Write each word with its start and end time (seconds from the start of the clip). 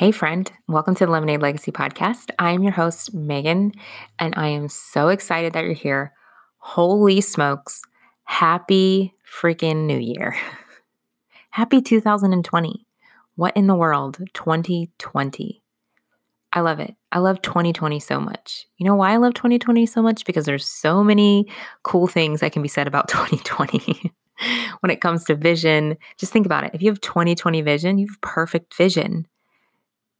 Hey, 0.00 0.12
friend, 0.12 0.50
welcome 0.66 0.94
to 0.94 1.04
the 1.04 1.12
Lemonade 1.12 1.42
Legacy 1.42 1.72
Podcast. 1.72 2.30
I 2.38 2.52
am 2.52 2.62
your 2.62 2.72
host, 2.72 3.12
Megan, 3.12 3.72
and 4.18 4.32
I 4.34 4.48
am 4.48 4.66
so 4.70 5.08
excited 5.08 5.52
that 5.52 5.64
you're 5.64 5.74
here. 5.74 6.14
Holy 6.56 7.20
smokes, 7.20 7.82
happy 8.24 9.12
freaking 9.30 9.84
new 9.84 9.98
year! 9.98 10.34
happy 11.50 11.82
2020. 11.82 12.86
What 13.34 13.54
in 13.54 13.66
the 13.66 13.74
world? 13.74 14.20
2020. 14.32 15.62
I 16.54 16.60
love 16.60 16.80
it. 16.80 16.96
I 17.12 17.18
love 17.18 17.42
2020 17.42 18.00
so 18.00 18.18
much. 18.18 18.68
You 18.78 18.86
know 18.86 18.96
why 18.96 19.12
I 19.12 19.18
love 19.18 19.34
2020 19.34 19.84
so 19.84 20.00
much? 20.00 20.24
Because 20.24 20.46
there's 20.46 20.64
so 20.64 21.04
many 21.04 21.46
cool 21.82 22.06
things 22.06 22.40
that 22.40 22.52
can 22.52 22.62
be 22.62 22.68
said 22.68 22.86
about 22.86 23.08
2020. 23.10 24.10
when 24.80 24.88
it 24.88 25.02
comes 25.02 25.24
to 25.24 25.34
vision, 25.34 25.98
just 26.16 26.32
think 26.32 26.46
about 26.46 26.64
it. 26.64 26.70
If 26.72 26.80
you 26.80 26.88
have 26.88 27.02
2020 27.02 27.60
vision, 27.60 27.98
you 27.98 28.06
have 28.06 28.20
perfect 28.22 28.74
vision. 28.74 29.26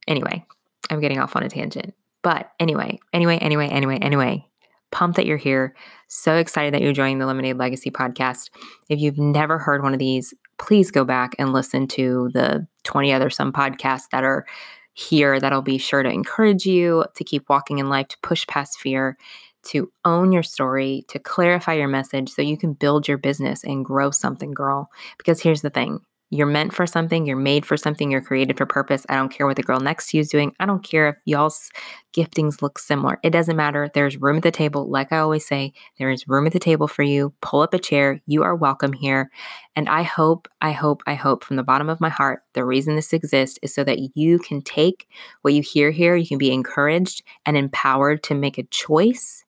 Anyway, 0.07 0.45
I'm 0.89 0.99
getting 0.99 1.19
off 1.19 1.35
on 1.35 1.43
a 1.43 1.49
tangent. 1.49 1.93
But 2.23 2.51
anyway, 2.59 2.99
anyway, 3.13 3.37
anyway, 3.39 3.67
anyway, 3.67 3.97
anyway, 4.01 4.45
pumped 4.91 5.15
that 5.15 5.25
you're 5.25 5.37
here. 5.37 5.75
So 6.07 6.35
excited 6.35 6.73
that 6.73 6.81
you're 6.81 6.93
joining 6.93 7.19
the 7.19 7.25
Lemonade 7.25 7.57
Legacy 7.57 7.89
podcast. 7.89 8.49
If 8.89 8.99
you've 8.99 9.17
never 9.17 9.57
heard 9.57 9.81
one 9.81 9.93
of 9.93 9.99
these, 9.99 10.33
please 10.57 10.91
go 10.91 11.03
back 11.03 11.35
and 11.39 11.53
listen 11.53 11.87
to 11.87 12.29
the 12.33 12.67
20 12.83 13.11
other 13.11 13.29
some 13.29 13.51
podcasts 13.51 14.09
that 14.11 14.23
are 14.23 14.45
here 14.93 15.39
that'll 15.39 15.61
be 15.61 15.77
sure 15.77 16.03
to 16.03 16.09
encourage 16.09 16.65
you 16.65 17.05
to 17.15 17.23
keep 17.23 17.49
walking 17.49 17.79
in 17.79 17.89
life, 17.89 18.09
to 18.09 18.17
push 18.21 18.45
past 18.47 18.79
fear, 18.79 19.17
to 19.63 19.91
own 20.05 20.31
your 20.31 20.43
story, 20.43 21.05
to 21.07 21.19
clarify 21.19 21.73
your 21.73 21.87
message 21.87 22.29
so 22.29 22.41
you 22.41 22.57
can 22.57 22.73
build 22.73 23.07
your 23.07 23.17
business 23.17 23.63
and 23.63 23.85
grow 23.85 24.11
something, 24.11 24.51
girl. 24.51 24.89
Because 25.17 25.41
here's 25.41 25.61
the 25.61 25.69
thing 25.69 26.01
you're 26.31 26.47
meant 26.47 26.73
for 26.73 26.87
something, 26.87 27.25
you're 27.25 27.35
made 27.35 27.65
for 27.65 27.75
something, 27.75 28.09
you're 28.09 28.21
created 28.21 28.57
for 28.57 28.65
purpose. 28.65 29.05
I 29.09 29.15
don't 29.15 29.29
care 29.29 29.45
what 29.45 29.57
the 29.57 29.63
girl 29.63 29.81
next 29.81 30.09
to 30.09 30.17
you 30.17 30.21
is 30.21 30.29
doing. 30.29 30.53
I 30.61 30.65
don't 30.65 30.81
care 30.81 31.09
if 31.09 31.17
y'all's 31.25 31.69
giftings 32.15 32.61
look 32.61 32.79
similar. 32.79 33.19
It 33.21 33.31
doesn't 33.31 33.57
matter. 33.57 33.91
There's 33.93 34.15
room 34.15 34.37
at 34.37 34.43
the 34.43 34.51
table. 34.51 34.89
Like 34.89 35.11
I 35.11 35.17
always 35.17 35.45
say, 35.45 35.73
there 35.99 36.09
is 36.09 36.27
room 36.29 36.47
at 36.47 36.53
the 36.53 36.59
table 36.59 36.87
for 36.87 37.03
you. 37.03 37.33
Pull 37.41 37.61
up 37.61 37.73
a 37.73 37.79
chair. 37.79 38.21
You 38.27 38.43
are 38.43 38.55
welcome 38.55 38.93
here. 38.93 39.29
And 39.75 39.89
I 39.89 40.03
hope, 40.03 40.47
I 40.61 40.71
hope, 40.71 41.03
I 41.05 41.15
hope 41.15 41.43
from 41.43 41.57
the 41.57 41.63
bottom 41.63 41.89
of 41.89 41.99
my 41.99 42.09
heart, 42.09 42.43
the 42.53 42.63
reason 42.63 42.95
this 42.95 43.11
exists 43.11 43.59
is 43.61 43.75
so 43.75 43.83
that 43.83 44.15
you 44.15 44.39
can 44.39 44.61
take 44.61 45.09
what 45.41 45.53
you 45.53 45.61
hear 45.61 45.91
here, 45.91 46.15
you 46.15 46.27
can 46.27 46.37
be 46.37 46.53
encouraged 46.53 47.23
and 47.45 47.57
empowered 47.57 48.23
to 48.23 48.35
make 48.35 48.57
a 48.57 48.63
choice 48.63 49.43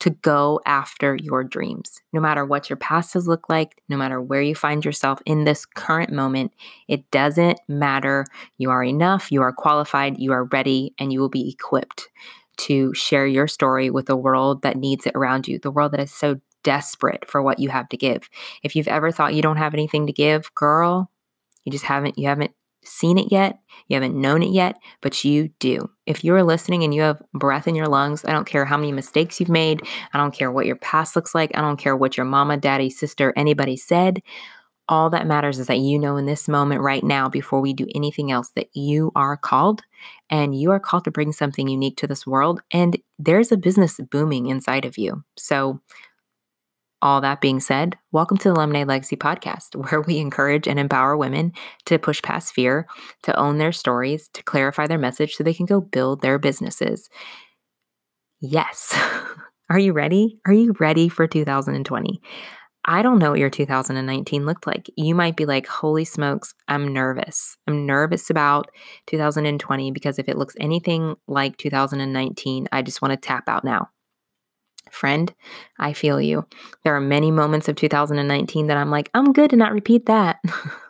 to 0.00 0.10
go 0.10 0.60
after 0.66 1.16
your 1.16 1.44
dreams. 1.44 2.02
No 2.12 2.20
matter 2.20 2.44
what 2.44 2.68
your 2.68 2.76
past 2.76 3.14
has 3.14 3.26
looked 3.26 3.48
like, 3.48 3.80
no 3.88 3.96
matter 3.96 4.20
where 4.20 4.42
you 4.42 4.54
find 4.54 4.84
yourself 4.84 5.20
in 5.24 5.44
this 5.44 5.64
current 5.64 6.12
moment, 6.12 6.52
it 6.88 7.10
doesn't 7.10 7.60
matter. 7.68 8.26
You 8.58 8.70
are 8.70 8.84
enough, 8.84 9.32
you 9.32 9.42
are 9.42 9.52
qualified, 9.52 10.18
you 10.18 10.32
are 10.32 10.44
ready, 10.44 10.94
and 10.98 11.12
you 11.12 11.20
will 11.20 11.28
be 11.28 11.48
equipped 11.48 12.08
to 12.56 12.92
share 12.94 13.26
your 13.26 13.48
story 13.48 13.90
with 13.90 14.06
the 14.06 14.16
world 14.16 14.62
that 14.62 14.76
needs 14.76 15.06
it 15.06 15.14
around 15.14 15.48
you, 15.48 15.58
the 15.58 15.70
world 15.70 15.92
that 15.92 16.00
is 16.00 16.12
so 16.12 16.40
desperate 16.62 17.28
for 17.28 17.42
what 17.42 17.58
you 17.58 17.68
have 17.68 17.88
to 17.90 17.96
give. 17.96 18.28
If 18.62 18.74
you've 18.74 18.88
ever 18.88 19.10
thought 19.10 19.34
you 19.34 19.42
don't 19.42 19.56
have 19.56 19.74
anything 19.74 20.06
to 20.06 20.12
give, 20.12 20.54
girl, 20.54 21.10
you 21.64 21.72
just 21.72 21.84
haven't 21.84 22.18
you 22.18 22.28
haven't 22.28 22.52
seen 22.84 23.18
it 23.18 23.30
yet, 23.30 23.58
you 23.88 23.94
haven't 23.94 24.14
known 24.18 24.42
it 24.42 24.50
yet, 24.50 24.76
but 25.00 25.24
you 25.24 25.48
do. 25.58 25.90
If 26.06 26.24
you're 26.24 26.42
listening 26.42 26.82
and 26.84 26.94
you 26.94 27.02
have 27.02 27.22
breath 27.32 27.66
in 27.66 27.74
your 27.74 27.86
lungs, 27.86 28.24
I 28.24 28.32
don't 28.32 28.46
care 28.46 28.64
how 28.64 28.76
many 28.76 28.92
mistakes 28.92 29.40
you've 29.40 29.48
made, 29.48 29.82
I 30.12 30.18
don't 30.18 30.34
care 30.34 30.50
what 30.50 30.66
your 30.66 30.76
past 30.76 31.16
looks 31.16 31.34
like, 31.34 31.50
I 31.54 31.60
don't 31.60 31.78
care 31.78 31.96
what 31.96 32.16
your 32.16 32.26
mama, 32.26 32.56
daddy, 32.56 32.90
sister, 32.90 33.32
anybody 33.36 33.76
said. 33.76 34.22
All 34.86 35.08
that 35.10 35.26
matters 35.26 35.58
is 35.58 35.68
that 35.68 35.78
you 35.78 35.98
know 35.98 36.18
in 36.18 36.26
this 36.26 36.46
moment 36.46 36.82
right 36.82 37.02
now, 37.02 37.28
before 37.28 37.60
we 37.62 37.72
do 37.72 37.86
anything 37.94 38.30
else, 38.30 38.50
that 38.50 38.68
you 38.74 39.12
are 39.16 39.36
called 39.36 39.80
and 40.28 40.54
you 40.54 40.70
are 40.72 40.80
called 40.80 41.04
to 41.04 41.10
bring 41.10 41.32
something 41.32 41.68
unique 41.68 41.96
to 41.96 42.06
this 42.06 42.26
world. 42.26 42.60
And 42.70 42.98
there's 43.18 43.50
a 43.50 43.56
business 43.56 43.98
booming 44.10 44.46
inside 44.46 44.84
of 44.84 44.98
you. 44.98 45.24
So 45.36 45.80
all 47.04 47.20
that 47.20 47.42
being 47.42 47.60
said, 47.60 47.98
welcome 48.12 48.38
to 48.38 48.48
the 48.48 48.54
Lemonade 48.54 48.88
Legacy 48.88 49.14
Podcast, 49.14 49.76
where 49.90 50.00
we 50.00 50.18
encourage 50.18 50.66
and 50.66 50.80
empower 50.80 51.16
women 51.16 51.52
to 51.84 51.98
push 51.98 52.22
past 52.22 52.54
fear, 52.54 52.88
to 53.22 53.38
own 53.38 53.58
their 53.58 53.72
stories, 53.72 54.28
to 54.32 54.42
clarify 54.42 54.86
their 54.86 54.98
message 54.98 55.34
so 55.34 55.44
they 55.44 55.52
can 55.52 55.66
go 55.66 55.82
build 55.82 56.22
their 56.22 56.38
businesses. 56.38 57.10
Yes. 58.40 58.98
Are 59.70 59.78
you 59.78 59.92
ready? 59.92 60.38
Are 60.46 60.52
you 60.52 60.74
ready 60.80 61.10
for 61.10 61.26
2020? 61.26 62.20
I 62.86 63.02
don't 63.02 63.18
know 63.18 63.30
what 63.30 63.38
your 63.38 63.50
2019 63.50 64.46
looked 64.46 64.66
like. 64.66 64.90
You 64.96 65.14
might 65.14 65.36
be 65.36 65.46
like, 65.46 65.66
holy 65.66 66.04
smokes, 66.04 66.54
I'm 66.68 66.92
nervous. 66.92 67.56
I'm 67.66 67.86
nervous 67.86 68.28
about 68.28 68.70
2020 69.06 69.90
because 69.90 70.18
if 70.18 70.28
it 70.28 70.36
looks 70.36 70.54
anything 70.58 71.16
like 71.26 71.56
2019, 71.58 72.68
I 72.72 72.82
just 72.82 73.00
want 73.02 73.12
to 73.12 73.16
tap 73.16 73.48
out 73.48 73.64
now. 73.64 73.88
Friend, 74.94 75.34
I 75.78 75.92
feel 75.92 76.20
you. 76.20 76.46
There 76.84 76.94
are 76.94 77.00
many 77.00 77.30
moments 77.30 77.68
of 77.68 77.76
2019 77.76 78.68
that 78.68 78.76
I'm 78.76 78.90
like, 78.90 79.10
I'm 79.12 79.32
good 79.32 79.50
to 79.50 79.56
not 79.56 79.72
repeat 79.72 80.06
that. 80.06 80.38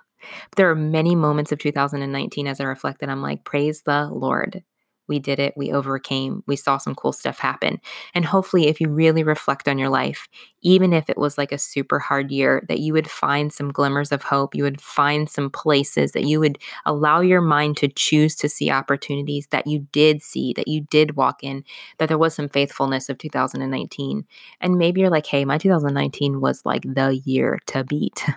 there 0.57 0.71
are 0.71 0.75
many 0.75 1.15
moments 1.15 1.53
of 1.53 1.59
2019 1.59 2.47
as 2.47 2.61
I 2.61 2.65
reflect 2.65 3.01
that 3.01 3.09
I'm 3.09 3.23
like, 3.23 3.45
praise 3.45 3.83
the 3.83 4.09
Lord 4.13 4.63
we 5.09 5.19
did 5.19 5.39
it, 5.39 5.55
we 5.57 5.73
overcame, 5.73 6.43
we 6.47 6.57
saw 6.57 6.79
some 6.79 6.95
cool 6.95 7.13
stuff 7.13 7.39
happen. 7.39 7.81
And 8.15 8.25
hopefully, 8.25 8.69
if 8.69 8.81
you 8.81 8.89
really 8.89 9.23
reflect 9.23 9.69
on 9.69 9.79
your 9.79 9.89
life, 9.91 10.29
even 10.63 10.93
if 10.93 11.11
it 11.11 11.19
was 11.19 11.37
like 11.37 11.53
a 11.53 11.59
super 11.59 11.99
hard 11.99 12.31
year, 12.31 12.65
that 12.69 12.81
you 12.81 12.93
would 12.93 13.11
find 13.11 13.53
some 13.53 13.71
glimmers 13.73 14.13
of 14.13 14.23
hope, 14.23 14.55
you 14.55 14.63
would 14.63 14.81
find 14.81 15.29
some 15.29 15.51
places 15.51 16.13
that 16.13 16.25
you 16.25 16.41
would 16.41 16.59
allow 16.87 17.21
your 17.21 17.41
mind 17.41 17.77
to 17.79 17.89
choose 17.89 18.35
to 18.37 18.49
see 18.49 18.71
opportunities 18.71 19.47
that 19.51 19.67
you 19.67 19.81
did 19.93 20.23
see, 20.23 20.53
that 20.55 20.69
you 20.69 20.83
did 20.91 21.17
walk 21.17 21.43
in, 21.45 21.65
that 21.99 22.09
there 22.09 22.19
was 22.19 22.35
some 22.35 22.49
faithfulness 22.49 23.09
of 23.09 23.19
2019. 23.19 24.25
And 24.61 24.79
maybe 24.79 25.01
you're 25.01 25.11
like, 25.11 25.27
hey, 25.27 25.45
my 25.45 25.59
2019 25.59 26.41
was 26.41 26.65
like 26.65 26.83
the 26.83 27.21
year 27.25 27.59
to 27.67 27.85
beat. 27.85 28.25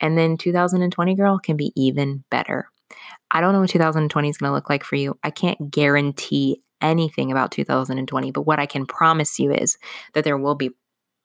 And 0.00 0.16
then 0.18 0.36
2020, 0.36 1.14
girl, 1.14 1.38
can 1.38 1.56
be 1.56 1.72
even 1.76 2.24
better. 2.30 2.68
I 3.30 3.40
don't 3.40 3.52
know 3.52 3.60
what 3.60 3.70
2020 3.70 4.28
is 4.28 4.38
going 4.38 4.50
to 4.50 4.54
look 4.54 4.70
like 4.70 4.84
for 4.84 4.96
you. 4.96 5.18
I 5.22 5.30
can't 5.30 5.70
guarantee 5.70 6.62
anything 6.80 7.30
about 7.30 7.52
2020, 7.52 8.30
but 8.30 8.42
what 8.42 8.58
I 8.58 8.66
can 8.66 8.86
promise 8.86 9.38
you 9.38 9.52
is 9.52 9.78
that 10.14 10.24
there 10.24 10.38
will 10.38 10.54
be 10.54 10.70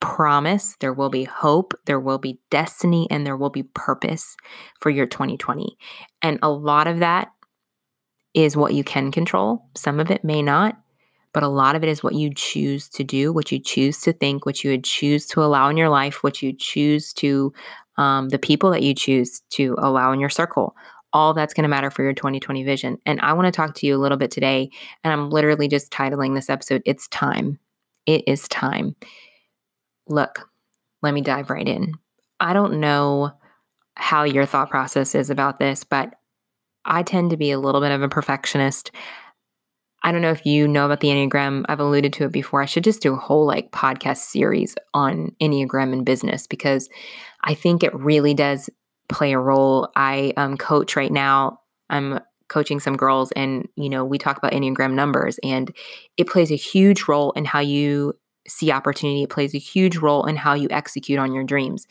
promise, 0.00 0.76
there 0.80 0.92
will 0.92 1.08
be 1.08 1.24
hope, 1.24 1.74
there 1.86 2.00
will 2.00 2.18
be 2.18 2.38
destiny, 2.50 3.06
and 3.10 3.26
there 3.26 3.36
will 3.36 3.50
be 3.50 3.62
purpose 3.62 4.36
for 4.80 4.90
your 4.90 5.06
2020. 5.06 5.76
And 6.22 6.38
a 6.42 6.50
lot 6.50 6.86
of 6.86 6.98
that 7.00 7.32
is 8.34 8.56
what 8.56 8.74
you 8.74 8.84
can 8.84 9.10
control. 9.10 9.64
Some 9.74 9.98
of 9.98 10.10
it 10.10 10.22
may 10.22 10.42
not, 10.42 10.78
but 11.32 11.42
a 11.42 11.48
lot 11.48 11.74
of 11.74 11.82
it 11.82 11.88
is 11.88 12.02
what 12.02 12.14
you 12.14 12.32
choose 12.34 12.88
to 12.90 13.04
do, 13.04 13.32
what 13.32 13.50
you 13.50 13.58
choose 13.58 14.00
to 14.00 14.12
think, 14.12 14.44
what 14.44 14.62
you 14.62 14.70
would 14.70 14.84
choose 14.84 15.26
to 15.28 15.42
allow 15.42 15.68
in 15.70 15.76
your 15.76 15.88
life, 15.88 16.22
what 16.22 16.42
you 16.42 16.52
choose 16.52 17.12
to, 17.14 17.52
um, 17.96 18.28
the 18.28 18.38
people 18.38 18.70
that 18.70 18.82
you 18.82 18.94
choose 18.94 19.40
to 19.50 19.74
allow 19.78 20.12
in 20.12 20.20
your 20.20 20.28
circle 20.28 20.76
all 21.12 21.34
that's 21.34 21.54
going 21.54 21.62
to 21.62 21.68
matter 21.68 21.90
for 21.90 22.02
your 22.02 22.12
2020 22.12 22.64
vision. 22.64 22.98
And 23.06 23.20
I 23.20 23.32
want 23.32 23.46
to 23.46 23.52
talk 23.52 23.74
to 23.76 23.86
you 23.86 23.96
a 23.96 23.98
little 23.98 24.18
bit 24.18 24.30
today. 24.30 24.70
And 25.02 25.12
I'm 25.12 25.30
literally 25.30 25.68
just 25.68 25.90
titling 25.90 26.34
this 26.34 26.50
episode, 26.50 26.82
It's 26.84 27.08
Time. 27.08 27.58
It 28.06 28.24
is 28.26 28.46
time. 28.48 28.94
Look, 30.08 30.48
let 31.02 31.14
me 31.14 31.20
dive 31.20 31.50
right 31.50 31.66
in. 31.66 31.94
I 32.38 32.52
don't 32.52 32.80
know 32.80 33.32
how 33.96 34.24
your 34.24 34.46
thought 34.46 34.70
process 34.70 35.14
is 35.14 35.30
about 35.30 35.58
this, 35.58 35.84
but 35.84 36.14
I 36.84 37.02
tend 37.02 37.30
to 37.30 37.36
be 37.36 37.50
a 37.50 37.58
little 37.58 37.80
bit 37.80 37.90
of 37.90 38.02
a 38.02 38.08
perfectionist. 38.08 38.92
I 40.02 40.12
don't 40.12 40.22
know 40.22 40.30
if 40.30 40.46
you 40.46 40.68
know 40.68 40.84
about 40.84 41.00
the 41.00 41.08
Enneagram. 41.08 41.64
I've 41.68 41.80
alluded 41.80 42.12
to 42.14 42.24
it 42.24 42.32
before. 42.32 42.62
I 42.62 42.66
should 42.66 42.84
just 42.84 43.02
do 43.02 43.14
a 43.14 43.18
whole 43.18 43.44
like 43.44 43.72
podcast 43.72 44.18
series 44.18 44.76
on 44.94 45.34
Enneagram 45.40 45.92
and 45.92 46.04
business 46.04 46.46
because 46.46 46.88
I 47.42 47.54
think 47.54 47.82
it 47.82 47.94
really 47.94 48.34
does 48.34 48.70
play 49.08 49.32
a 49.32 49.38
role. 49.38 49.90
I 49.96 50.32
um, 50.36 50.56
coach 50.56 50.96
right 50.96 51.12
now. 51.12 51.60
I'm 51.90 52.20
coaching 52.48 52.80
some 52.80 52.96
girls, 52.96 53.32
and 53.32 53.68
you 53.76 53.88
know, 53.88 54.04
we 54.04 54.18
talk 54.18 54.38
about 54.38 54.52
Enneagram 54.52 54.92
numbers, 54.92 55.38
and 55.42 55.74
it 56.16 56.28
plays 56.28 56.50
a 56.50 56.56
huge 56.56 57.08
role 57.08 57.32
in 57.32 57.44
how 57.44 57.60
you 57.60 58.14
see 58.48 58.70
opportunity. 58.70 59.22
It 59.24 59.30
plays 59.30 59.54
a 59.54 59.58
huge 59.58 59.96
role 59.96 60.24
in 60.26 60.36
how 60.36 60.54
you 60.54 60.68
execute 60.70 61.18
on 61.18 61.34
your 61.34 61.44
dreams. 61.44 61.86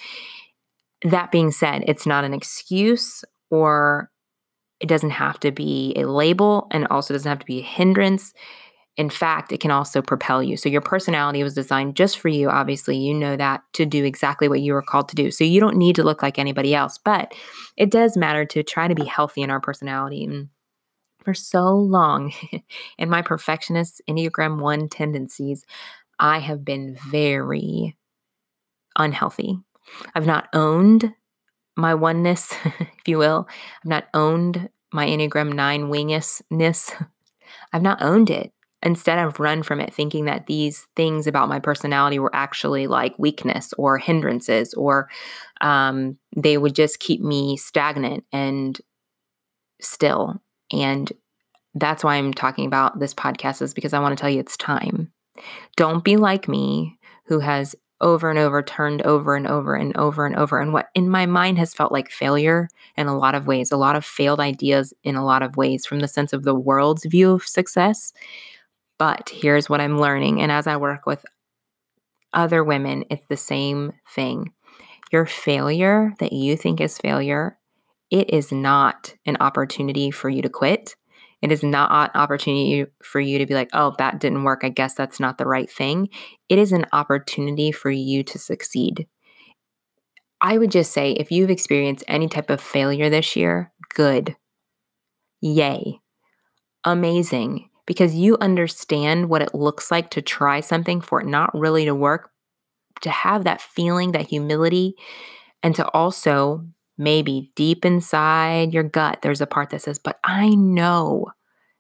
That 1.03 1.31
being 1.31 1.51
said, 1.51 1.83
it's 1.87 2.05
not 2.05 2.23
an 2.23 2.33
excuse 2.33 3.23
or 3.49 4.09
it 4.79 4.87
doesn't 4.87 5.11
have 5.11 5.39
to 5.41 5.51
be 5.51 5.93
a 5.95 6.05
label 6.05 6.67
and 6.71 6.87
also 6.87 7.13
doesn't 7.13 7.29
have 7.29 7.39
to 7.39 7.45
be 7.45 7.59
a 7.59 7.63
hindrance. 7.63 8.33
In 8.97 9.09
fact, 9.09 9.51
it 9.51 9.59
can 9.59 9.71
also 9.71 10.01
propel 10.01 10.41
you. 10.41 10.55
So, 10.55 10.69
your 10.69 10.81
personality 10.81 11.43
was 11.43 11.53
designed 11.53 11.95
just 11.95 12.17
for 12.17 12.29
you. 12.29 12.49
Obviously, 12.49 12.97
you 12.97 13.13
know 13.13 13.35
that 13.35 13.61
to 13.73 13.85
do 13.85 14.05
exactly 14.05 14.47
what 14.47 14.61
you 14.61 14.73
were 14.73 14.81
called 14.81 15.09
to 15.09 15.15
do. 15.15 15.31
So, 15.31 15.43
you 15.43 15.59
don't 15.59 15.77
need 15.77 15.95
to 15.97 16.03
look 16.03 16.23
like 16.23 16.39
anybody 16.39 16.73
else, 16.73 16.97
but 16.97 17.33
it 17.75 17.91
does 17.91 18.15
matter 18.15 18.45
to 18.45 18.63
try 18.63 18.87
to 18.87 18.95
be 18.95 19.05
healthy 19.05 19.41
in 19.41 19.49
our 19.49 19.59
personality. 19.59 20.23
And 20.23 20.49
for 21.25 21.33
so 21.33 21.75
long, 21.75 22.31
in 22.97 23.09
my 23.09 23.21
perfectionist 23.21 24.01
Enneagram 24.09 24.61
1 24.61 24.87
tendencies, 24.89 25.65
I 26.19 26.39
have 26.39 26.63
been 26.63 26.97
very 27.09 27.97
unhealthy. 28.95 29.57
I've 30.13 30.25
not 30.25 30.47
owned 30.53 31.13
my 31.75 31.93
oneness, 31.93 32.53
if 32.65 33.07
you 33.07 33.17
will. 33.17 33.47
I've 33.83 33.89
not 33.89 34.05
owned 34.13 34.69
my 34.93 35.05
Enneagram 35.05 35.53
9 35.53 35.89
wingishness, 35.89 37.07
I've 37.73 37.81
not 37.81 38.01
owned 38.01 38.29
it. 38.29 38.53
Instead, 38.85 39.17
I've 39.17 39.39
run 39.39 39.63
from 39.63 39.81
it 39.81 39.93
thinking 39.93 40.25
that 40.25 40.45
these 40.45 40.87
things 40.95 41.25
about 41.25 41.49
my 41.49 41.59
personality 41.59 42.19
were 42.19 42.33
actually 42.35 42.85
like 42.85 43.17
weakness 43.17 43.73
or 43.79 43.97
hindrances, 43.97 44.73
or 44.75 45.09
um, 45.59 46.17
they 46.37 46.57
would 46.57 46.75
just 46.75 46.99
keep 46.99 47.19
me 47.19 47.57
stagnant 47.57 48.23
and 48.31 48.79
still. 49.81 50.39
And 50.71 51.11
that's 51.73 52.03
why 52.03 52.15
I'm 52.15 52.33
talking 52.33 52.67
about 52.67 52.99
this 52.99 53.13
podcast, 53.13 53.61
is 53.61 53.73
because 53.73 53.93
I 53.93 53.99
want 53.99 54.15
to 54.15 54.21
tell 54.21 54.29
you 54.29 54.39
it's 54.39 54.55
time. 54.55 55.11
Don't 55.75 56.03
be 56.03 56.15
like 56.15 56.47
me, 56.47 56.97
who 57.25 57.39
has 57.39 57.75
over 58.01 58.29
and 58.29 58.37
over 58.37 58.61
turned 58.61 59.01
over 59.01 59.35
and 59.35 59.47
over 59.47 59.73
and 59.73 59.95
over 59.97 60.25
and 60.25 60.35
over 60.35 60.59
and 60.59 60.73
what 60.73 60.89
in 60.95 61.09
my 61.09 61.25
mind 61.25 61.57
has 61.57 61.73
felt 61.73 61.93
like 61.93 62.11
failure 62.11 62.67
in 62.97 63.07
a 63.07 63.17
lot 63.17 63.33
of 63.33 63.47
ways 63.47 63.71
a 63.71 63.77
lot 63.77 63.95
of 63.95 64.03
failed 64.03 64.41
ideas 64.41 64.93
in 65.03 65.15
a 65.15 65.25
lot 65.25 65.41
of 65.41 65.55
ways 65.55 65.85
from 65.85 66.01
the 66.01 66.07
sense 66.07 66.33
of 66.33 66.43
the 66.43 66.53
world's 66.53 67.05
view 67.05 67.31
of 67.31 67.47
success 67.47 68.11
but 68.97 69.29
here's 69.29 69.69
what 69.69 69.81
i'm 69.81 69.99
learning 69.99 70.41
and 70.41 70.51
as 70.51 70.67
i 70.67 70.75
work 70.75 71.05
with 71.05 71.25
other 72.33 72.63
women 72.63 73.03
it's 73.09 73.25
the 73.27 73.37
same 73.37 73.93
thing 74.13 74.51
your 75.11 75.25
failure 75.25 76.13
that 76.19 76.33
you 76.33 76.57
think 76.57 76.81
is 76.81 76.97
failure 76.97 77.57
it 78.11 78.29
is 78.29 78.51
not 78.51 79.15
an 79.25 79.37
opportunity 79.39 80.11
for 80.11 80.29
you 80.29 80.41
to 80.41 80.49
quit 80.49 80.95
it 81.45 81.51
is 81.51 81.63
not 81.63 81.91
an 81.91 82.09
opportunity 82.19 82.87
for 83.03 83.19
you 83.19 83.37
to 83.37 83.45
be 83.45 83.53
like, 83.53 83.69
oh, 83.71 83.93
that 83.99 84.19
didn't 84.19 84.45
work. 84.45 84.61
I 84.63 84.69
guess 84.69 84.95
that's 84.95 85.19
not 85.19 85.37
the 85.37 85.45
right 85.45 85.69
thing. 85.69 86.09
It 86.49 86.57
is 86.57 86.71
an 86.71 86.87
opportunity 86.91 87.71
for 87.71 87.91
you 87.91 88.23
to 88.23 88.39
succeed. 88.39 89.05
I 90.41 90.57
would 90.57 90.71
just 90.71 90.91
say 90.91 91.11
if 91.11 91.31
you've 91.31 91.51
experienced 91.51 92.03
any 92.07 92.27
type 92.27 92.49
of 92.49 92.61
failure 92.61 93.11
this 93.11 93.35
year, 93.35 93.71
good. 93.93 94.35
Yay. 95.39 95.99
Amazing. 96.83 97.69
Because 97.85 98.15
you 98.15 98.37
understand 98.41 99.29
what 99.29 99.41
it 99.41 99.53
looks 99.53 99.91
like 99.91 100.09
to 100.11 100.21
try 100.21 100.59
something 100.59 101.01
for 101.01 101.21
it 101.21 101.27
not 101.27 101.53
really 101.53 101.85
to 101.85 101.93
work, 101.93 102.31
to 103.01 103.09
have 103.09 103.43
that 103.43 103.61
feeling, 103.61 104.11
that 104.13 104.27
humility, 104.27 104.95
and 105.61 105.75
to 105.75 105.87
also 105.89 106.65
maybe 106.97 107.51
deep 107.55 107.85
inside 107.85 108.73
your 108.73 108.83
gut, 108.83 109.19
there's 109.21 109.41
a 109.41 109.47
part 109.47 109.69
that 109.69 109.81
says, 109.81 109.99
But 109.99 110.19
I 110.23 110.49
know 110.49 111.27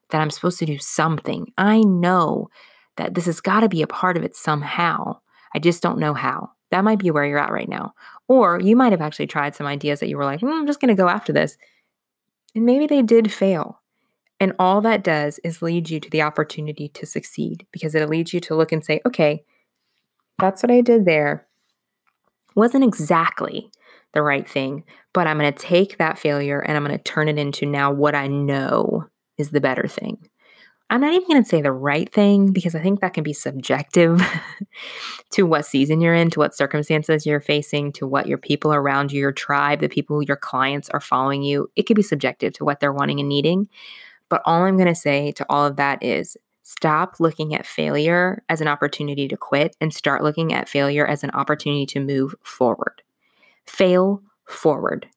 that 0.09 0.21
I'm 0.21 0.29
supposed 0.29 0.59
to 0.59 0.65
do 0.65 0.77
something. 0.77 1.51
I 1.57 1.81
know 1.81 2.49
that 2.97 3.15
this 3.15 3.25
has 3.25 3.41
got 3.41 3.61
to 3.61 3.69
be 3.69 3.81
a 3.81 3.87
part 3.87 4.17
of 4.17 4.23
it 4.23 4.35
somehow. 4.35 5.19
I 5.53 5.59
just 5.59 5.81
don't 5.81 5.99
know 5.99 6.13
how. 6.13 6.51
That 6.71 6.83
might 6.83 6.99
be 6.99 7.11
where 7.11 7.25
you're 7.25 7.39
at 7.39 7.51
right 7.51 7.69
now. 7.69 7.93
Or 8.27 8.59
you 8.59 8.75
might 8.75 8.91
have 8.91 9.01
actually 9.01 9.27
tried 9.27 9.55
some 9.55 9.67
ideas 9.67 9.99
that 9.99 10.09
you 10.09 10.17
were 10.17 10.25
like, 10.25 10.41
mm, 10.41 10.51
I'm 10.51 10.67
just 10.67 10.81
going 10.81 10.95
to 10.95 11.01
go 11.01 11.07
after 11.07 11.31
this. 11.31 11.57
And 12.53 12.65
maybe 12.65 12.87
they 12.87 13.01
did 13.01 13.31
fail. 13.31 13.81
And 14.39 14.53
all 14.59 14.81
that 14.81 15.03
does 15.03 15.39
is 15.43 15.61
lead 15.61 15.89
you 15.89 15.99
to 15.99 16.09
the 16.09 16.21
opportunity 16.21 16.89
to 16.89 17.05
succeed 17.05 17.65
because 17.71 17.95
it 17.95 18.09
leads 18.09 18.33
you 18.33 18.39
to 18.41 18.55
look 18.55 18.71
and 18.71 18.83
say, 18.83 19.01
okay, 19.05 19.45
that's 20.39 20.61
what 20.61 20.71
I 20.71 20.81
did 20.81 21.05
there. 21.05 21.47
Wasn't 22.55 22.83
exactly 22.83 23.71
the 24.13 24.21
right 24.21 24.47
thing, 24.47 24.83
but 25.13 25.27
I'm 25.27 25.37
going 25.37 25.51
to 25.51 25.57
take 25.57 25.97
that 25.97 26.17
failure 26.17 26.59
and 26.59 26.75
I'm 26.75 26.85
going 26.85 26.97
to 26.97 27.03
turn 27.03 27.29
it 27.29 27.37
into 27.37 27.65
now 27.65 27.91
what 27.91 28.15
I 28.15 28.27
know 28.27 29.05
is 29.37 29.51
the 29.51 29.61
better 29.61 29.87
thing. 29.87 30.17
I'm 30.89 31.01
not 31.01 31.13
even 31.13 31.27
going 31.27 31.43
to 31.43 31.49
say 31.49 31.61
the 31.61 31.71
right 31.71 32.11
thing 32.11 32.51
because 32.51 32.75
I 32.75 32.81
think 32.81 33.01
that 33.01 33.13
can 33.13 33.23
be 33.23 33.33
subjective 33.33 34.21
to 35.31 35.43
what 35.43 35.65
season 35.65 35.99
you're 35.99 36.13
in, 36.13 36.29
to 36.31 36.39
what 36.39 36.55
circumstances 36.55 37.25
you're 37.25 37.41
facing, 37.41 37.91
to 37.93 38.05
what 38.05 38.27
your 38.27 38.37
people 38.37 38.71
around 38.71 39.11
you, 39.11 39.19
your 39.19 39.31
tribe, 39.31 39.79
the 39.79 39.89
people 39.89 40.21
your 40.21 40.37
clients 40.37 40.89
are 40.89 40.99
following 40.99 41.41
you. 41.41 41.71
It 41.75 41.83
could 41.83 41.95
be 41.95 42.03
subjective 42.03 42.53
to 42.53 42.65
what 42.65 42.79
they're 42.79 42.93
wanting 42.93 43.19
and 43.19 43.27
needing. 43.27 43.67
But 44.29 44.41
all 44.45 44.63
I'm 44.63 44.77
going 44.77 44.87
to 44.87 44.95
say 44.95 45.31
to 45.33 45.45
all 45.49 45.65
of 45.65 45.75
that 45.77 46.03
is 46.03 46.37
stop 46.63 47.19
looking 47.19 47.53
at 47.53 47.65
failure 47.65 48.43
as 48.49 48.59
an 48.61 48.67
opportunity 48.67 49.27
to 49.27 49.37
quit 49.37 49.75
and 49.79 49.93
start 49.93 50.23
looking 50.23 50.51
at 50.53 50.67
failure 50.67 51.05
as 51.05 51.23
an 51.23 51.31
opportunity 51.31 51.85
to 51.85 51.99
move 51.99 52.35
forward 52.43 53.03
fail 53.65 54.21
forward. 54.47 55.07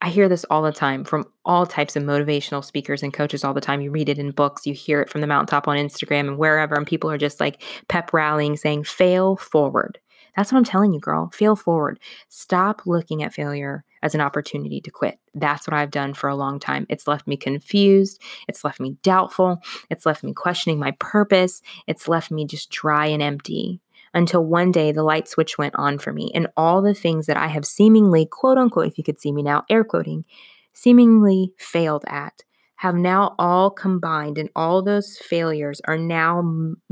I 0.00 0.10
hear 0.10 0.28
this 0.28 0.44
all 0.50 0.62
the 0.62 0.72
time 0.72 1.04
from 1.04 1.24
all 1.44 1.66
types 1.66 1.96
of 1.96 2.02
motivational 2.02 2.64
speakers 2.64 3.02
and 3.02 3.12
coaches 3.12 3.42
all 3.42 3.54
the 3.54 3.60
time. 3.60 3.80
You 3.80 3.90
read 3.90 4.08
it 4.08 4.18
in 4.18 4.32
books, 4.32 4.66
you 4.66 4.74
hear 4.74 5.00
it 5.00 5.08
from 5.08 5.22
the 5.22 5.26
mountaintop 5.26 5.66
on 5.66 5.76
Instagram 5.76 6.28
and 6.28 6.38
wherever, 6.38 6.74
and 6.74 6.86
people 6.86 7.10
are 7.10 7.18
just 7.18 7.40
like 7.40 7.62
pep 7.88 8.12
rallying, 8.12 8.56
saying, 8.56 8.84
fail 8.84 9.36
forward. 9.36 9.98
That's 10.36 10.52
what 10.52 10.58
I'm 10.58 10.64
telling 10.64 10.92
you, 10.92 11.00
girl. 11.00 11.30
Fail 11.32 11.56
forward. 11.56 12.00
Stop 12.28 12.82
looking 12.86 13.22
at 13.22 13.32
failure 13.32 13.84
as 14.04 14.14
an 14.14 14.20
opportunity 14.20 14.80
to 14.82 14.90
quit. 14.90 15.18
That's 15.34 15.66
what 15.66 15.74
I've 15.74 15.90
done 15.90 16.14
for 16.14 16.28
a 16.28 16.36
long 16.36 16.60
time. 16.60 16.86
It's 16.88 17.08
left 17.08 17.26
me 17.26 17.36
confused. 17.36 18.20
It's 18.46 18.62
left 18.62 18.78
me 18.78 18.96
doubtful. 19.02 19.58
It's 19.90 20.06
left 20.06 20.22
me 20.22 20.32
questioning 20.32 20.78
my 20.78 20.92
purpose. 21.00 21.62
It's 21.88 22.06
left 22.06 22.30
me 22.30 22.46
just 22.46 22.70
dry 22.70 23.06
and 23.06 23.22
empty 23.22 23.80
until 24.12 24.44
one 24.44 24.70
day 24.70 24.92
the 24.92 25.02
light 25.02 25.26
switch 25.26 25.58
went 25.58 25.74
on 25.76 25.98
for 25.98 26.12
me, 26.12 26.30
and 26.34 26.46
all 26.56 26.80
the 26.80 26.94
things 26.94 27.26
that 27.26 27.36
I 27.36 27.48
have 27.48 27.66
seemingly, 27.66 28.26
quote 28.26 28.58
unquote, 28.58 28.86
if 28.86 28.96
you 28.96 29.02
could 29.02 29.20
see 29.20 29.32
me 29.32 29.42
now, 29.42 29.64
air 29.68 29.82
quoting, 29.82 30.24
seemingly 30.72 31.52
failed 31.58 32.04
at 32.06 32.44
have 32.84 32.94
now 32.94 33.34
all 33.38 33.70
combined, 33.70 34.36
and 34.36 34.50
all 34.54 34.82
those 34.82 35.16
failures 35.16 35.80
are 35.86 35.96
now 35.96 36.42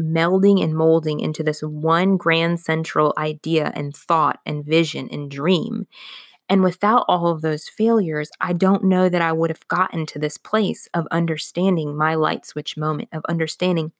melding 0.00 0.62
and 0.62 0.74
molding 0.74 1.20
into 1.20 1.42
this 1.42 1.60
one 1.60 2.16
grand 2.16 2.60
central 2.60 3.12
idea 3.18 3.70
and 3.74 3.94
thought 3.94 4.40
and 4.46 4.64
vision 4.64 5.08
and 5.12 5.30
dream. 5.30 5.86
And 6.52 6.62
without 6.62 7.06
all 7.08 7.28
of 7.28 7.40
those 7.40 7.66
failures, 7.66 8.30
I 8.38 8.52
don't 8.52 8.84
know 8.84 9.08
that 9.08 9.22
I 9.22 9.32
would 9.32 9.48
have 9.48 9.66
gotten 9.68 10.04
to 10.04 10.18
this 10.18 10.36
place 10.36 10.86
of 10.92 11.08
understanding 11.10 11.96
my 11.96 12.14
light 12.14 12.44
switch 12.44 12.76
moment, 12.76 13.08
of 13.10 13.24
understanding 13.26 13.92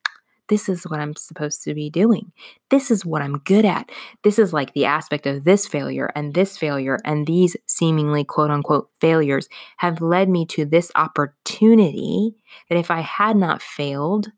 this 0.48 0.68
is 0.68 0.84
what 0.84 1.00
I'm 1.00 1.16
supposed 1.16 1.64
to 1.64 1.72
be 1.72 1.88
doing. 1.88 2.30
This 2.68 2.90
is 2.90 3.06
what 3.06 3.22
I'm 3.22 3.38
good 3.38 3.64
at. 3.64 3.88
This 4.22 4.38
is 4.38 4.52
like 4.52 4.74
the 4.74 4.84
aspect 4.84 5.26
of 5.26 5.44
this 5.44 5.66
failure 5.66 6.12
and 6.14 6.34
this 6.34 6.58
failure 6.58 6.98
and 7.06 7.26
these 7.26 7.56
seemingly 7.64 8.22
quote 8.22 8.50
unquote 8.50 8.90
failures 9.00 9.48
have 9.78 10.02
led 10.02 10.28
me 10.28 10.44
to 10.48 10.66
this 10.66 10.92
opportunity 10.94 12.34
that 12.68 12.76
if 12.76 12.90
I 12.90 13.00
had 13.00 13.34
not 13.34 13.62
failed 13.62 14.30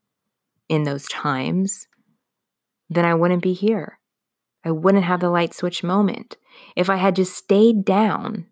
in 0.68 0.84
those 0.84 1.08
times, 1.08 1.88
then 2.88 3.04
I 3.04 3.14
wouldn't 3.14 3.42
be 3.42 3.54
here. 3.54 3.98
I 4.64 4.70
wouldn't 4.70 5.02
have 5.02 5.18
the 5.18 5.30
light 5.30 5.52
switch 5.52 5.82
moment. 5.82 6.36
If 6.76 6.90
I 6.90 6.96
had 6.96 7.16
just 7.16 7.36
stayed 7.36 7.84
down 7.84 8.46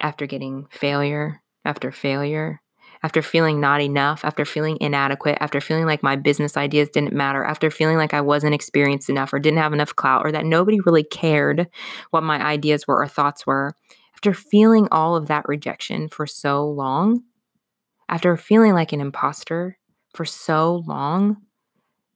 after 0.00 0.26
getting 0.26 0.66
failure 0.70 1.42
after 1.64 1.90
failure 1.90 2.60
after 3.02 3.22
feeling 3.22 3.60
not 3.60 3.80
enough, 3.80 4.24
after 4.24 4.44
feeling 4.44 4.78
inadequate, 4.80 5.38
after 5.40 5.60
feeling 5.60 5.86
like 5.86 6.02
my 6.02 6.16
business 6.16 6.56
ideas 6.56 6.88
didn't 6.88 7.12
matter, 7.12 7.44
after 7.44 7.70
feeling 7.70 7.96
like 7.96 8.14
I 8.14 8.20
wasn't 8.20 8.54
experienced 8.54 9.08
enough 9.08 9.32
or 9.32 9.38
didn't 9.38 9.58
have 9.58 9.72
enough 9.72 9.94
clout 9.94 10.26
or 10.26 10.32
that 10.32 10.44
nobody 10.44 10.80
really 10.84 11.04
cared 11.04 11.68
what 12.10 12.22
my 12.22 12.44
ideas 12.44 12.86
were 12.86 13.00
or 13.00 13.06
thoughts 13.06 13.46
were, 13.46 13.74
after 14.14 14.32
feeling 14.32 14.88
all 14.90 15.14
of 15.14 15.28
that 15.28 15.46
rejection 15.46 16.08
for 16.08 16.26
so 16.26 16.66
long, 16.66 17.22
after 18.08 18.36
feeling 18.36 18.72
like 18.72 18.92
an 18.92 19.00
imposter 19.00 19.78
for 20.14 20.24
so 20.24 20.82
long, 20.86 21.36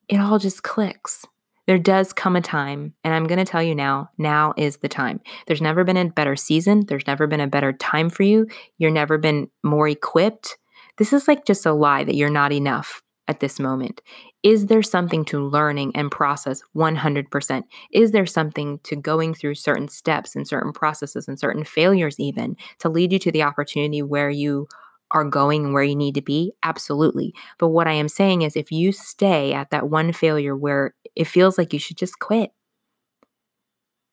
it 0.08 0.16
all 0.18 0.38
just 0.38 0.62
clicks. 0.62 1.26
There 1.70 1.78
does 1.78 2.12
come 2.12 2.34
a 2.34 2.40
time, 2.40 2.94
and 3.04 3.14
I'm 3.14 3.28
going 3.28 3.38
to 3.38 3.44
tell 3.44 3.62
you 3.62 3.76
now, 3.76 4.10
now 4.18 4.54
is 4.56 4.78
the 4.78 4.88
time. 4.88 5.20
There's 5.46 5.62
never 5.62 5.84
been 5.84 5.96
a 5.96 6.10
better 6.10 6.34
season. 6.34 6.84
There's 6.88 7.06
never 7.06 7.28
been 7.28 7.38
a 7.38 7.46
better 7.46 7.72
time 7.72 8.10
for 8.10 8.24
you. 8.24 8.48
You're 8.78 8.90
never 8.90 9.18
been 9.18 9.48
more 9.62 9.86
equipped 9.86 10.58
this 11.00 11.14
is 11.14 11.26
like 11.26 11.46
just 11.46 11.64
a 11.64 11.72
lie 11.72 12.04
that 12.04 12.14
you're 12.14 12.28
not 12.28 12.52
enough 12.52 13.02
at 13.26 13.40
this 13.40 13.58
moment. 13.58 14.02
Is 14.42 14.66
there 14.66 14.82
something 14.82 15.24
to 15.26 15.42
learning 15.42 15.92
and 15.94 16.10
process 16.10 16.60
100%? 16.76 17.62
Is 17.90 18.10
there 18.10 18.26
something 18.26 18.80
to 18.82 18.96
going 18.96 19.32
through 19.32 19.54
certain 19.54 19.88
steps 19.88 20.36
and 20.36 20.46
certain 20.46 20.72
processes 20.72 21.26
and 21.26 21.40
certain 21.40 21.64
failures, 21.64 22.20
even 22.20 22.54
to 22.80 22.90
lead 22.90 23.12
you 23.12 23.18
to 23.20 23.32
the 23.32 23.42
opportunity 23.42 24.02
where 24.02 24.28
you 24.28 24.68
are 25.12 25.24
going 25.24 25.72
where 25.72 25.82
you 25.82 25.96
need 25.96 26.14
to 26.14 26.22
be? 26.22 26.52
Absolutely. 26.62 27.34
But 27.58 27.68
what 27.68 27.86
I 27.86 27.92
am 27.92 28.08
saying 28.08 28.42
is 28.42 28.56
if 28.56 28.70
you 28.70 28.92
stay 28.92 29.52
at 29.52 29.70
that 29.70 29.88
one 29.88 30.12
failure 30.12 30.56
where 30.56 30.94
it 31.16 31.26
feels 31.26 31.58
like 31.58 31.72
you 31.72 31.78
should 31.78 31.96
just 31.96 32.18
quit, 32.18 32.52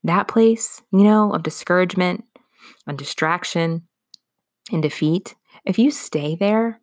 that 0.04 0.28
place, 0.28 0.82
you 0.92 1.04
know, 1.04 1.34
of 1.34 1.44
discouragement, 1.44 2.24
and 2.86 2.98
distraction, 2.98 3.88
and 4.72 4.82
defeat, 4.82 5.36
if 5.66 5.80
you 5.80 5.92
stay 5.92 6.36
there, 6.36 6.80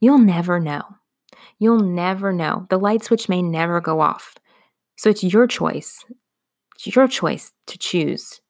you'll 0.00 0.18
never 0.18 0.60
know. 0.60 0.82
You'll 1.58 1.80
never 1.80 2.32
know. 2.32 2.66
The 2.70 2.78
light 2.78 3.04
switch 3.04 3.28
may 3.28 3.42
never 3.42 3.80
go 3.80 4.00
off. 4.00 4.34
So 4.96 5.10
it's 5.10 5.24
your 5.24 5.46
choice. 5.46 6.04
It's 6.76 6.94
your 6.94 7.08
choice 7.08 7.52
to 7.66 7.78
choose 7.78 8.40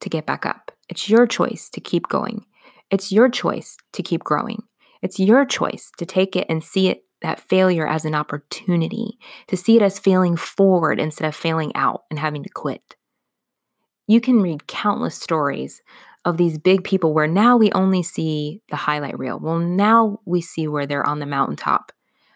to 0.00 0.08
get 0.08 0.26
back 0.26 0.46
up. 0.46 0.70
It's 0.88 1.08
your 1.08 1.26
choice 1.26 1.70
to 1.70 1.80
keep 1.80 2.08
going. 2.08 2.44
It's 2.90 3.12
your 3.12 3.28
choice 3.28 3.76
to 3.92 4.02
keep 4.02 4.22
growing. 4.22 4.62
It's 5.02 5.18
your 5.18 5.44
choice 5.44 5.90
to 5.98 6.06
take 6.06 6.36
it 6.36 6.46
and 6.48 6.62
see 6.62 6.88
it 6.88 7.04
that 7.22 7.40
failure 7.40 7.86
as 7.86 8.04
an 8.04 8.14
opportunity, 8.14 9.18
to 9.48 9.56
see 9.56 9.76
it 9.76 9.82
as 9.82 9.98
failing 9.98 10.36
forward 10.36 11.00
instead 11.00 11.26
of 11.26 11.34
failing 11.34 11.74
out 11.74 12.02
and 12.10 12.18
having 12.18 12.42
to 12.42 12.50
quit. 12.50 12.96
You 14.06 14.20
can 14.20 14.42
read 14.42 14.66
countless 14.66 15.14
stories 15.14 15.80
of 16.24 16.36
these 16.36 16.58
big 16.58 16.84
people 16.84 17.14
where 17.14 17.26
now 17.26 17.56
we 17.56 17.72
only 17.72 18.02
see 18.02 18.60
the 18.70 18.76
highlight 18.76 19.18
reel. 19.18 19.38
Well, 19.38 19.58
now 19.58 20.20
we 20.26 20.40
see 20.40 20.68
where 20.68 20.86
they're 20.86 21.06
on 21.06 21.18
the 21.18 21.26
mountaintop. 21.26 21.92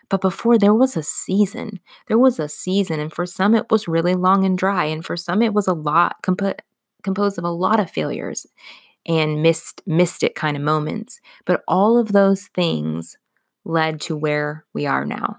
But 0.09 0.23
before 0.23 0.57
there 0.57 0.75
was 0.75 0.97
a 0.97 1.03
season, 1.03 1.81
there 2.07 2.19
was 2.19 2.39
a 2.39 2.49
season, 2.49 2.99
and 2.99 3.13
for 3.13 3.27
some 3.27 3.55
it 3.55 3.71
was 3.71 3.89
really 3.89 4.15
long 4.15 4.45
and 4.45 4.57
dry, 4.57 4.87
and 4.87 5.05
for 5.05 5.17
some 5.17 5.43
it 5.43 5.53
was 5.53 5.67
a 5.67 5.75
lot 5.75 6.17
comp- 6.23 6.63
composed 7.03 7.39
of 7.39 7.45
a 7.45 7.51
lot 7.51 7.79
of 7.79 7.91
failures 7.91 8.47
and 9.07 9.43
missed 9.43 9.83
mystic 9.87 10.35
kind 10.35 10.57
of 10.57 10.63
moments. 10.63 11.21
But 11.45 11.63
all 11.67 11.99
of 11.99 12.13
those 12.13 12.49
things 12.49 13.17
led 13.65 14.01
to 14.03 14.17
where 14.17 14.65
we 14.73 14.87
are 14.87 15.05
now. 15.05 15.39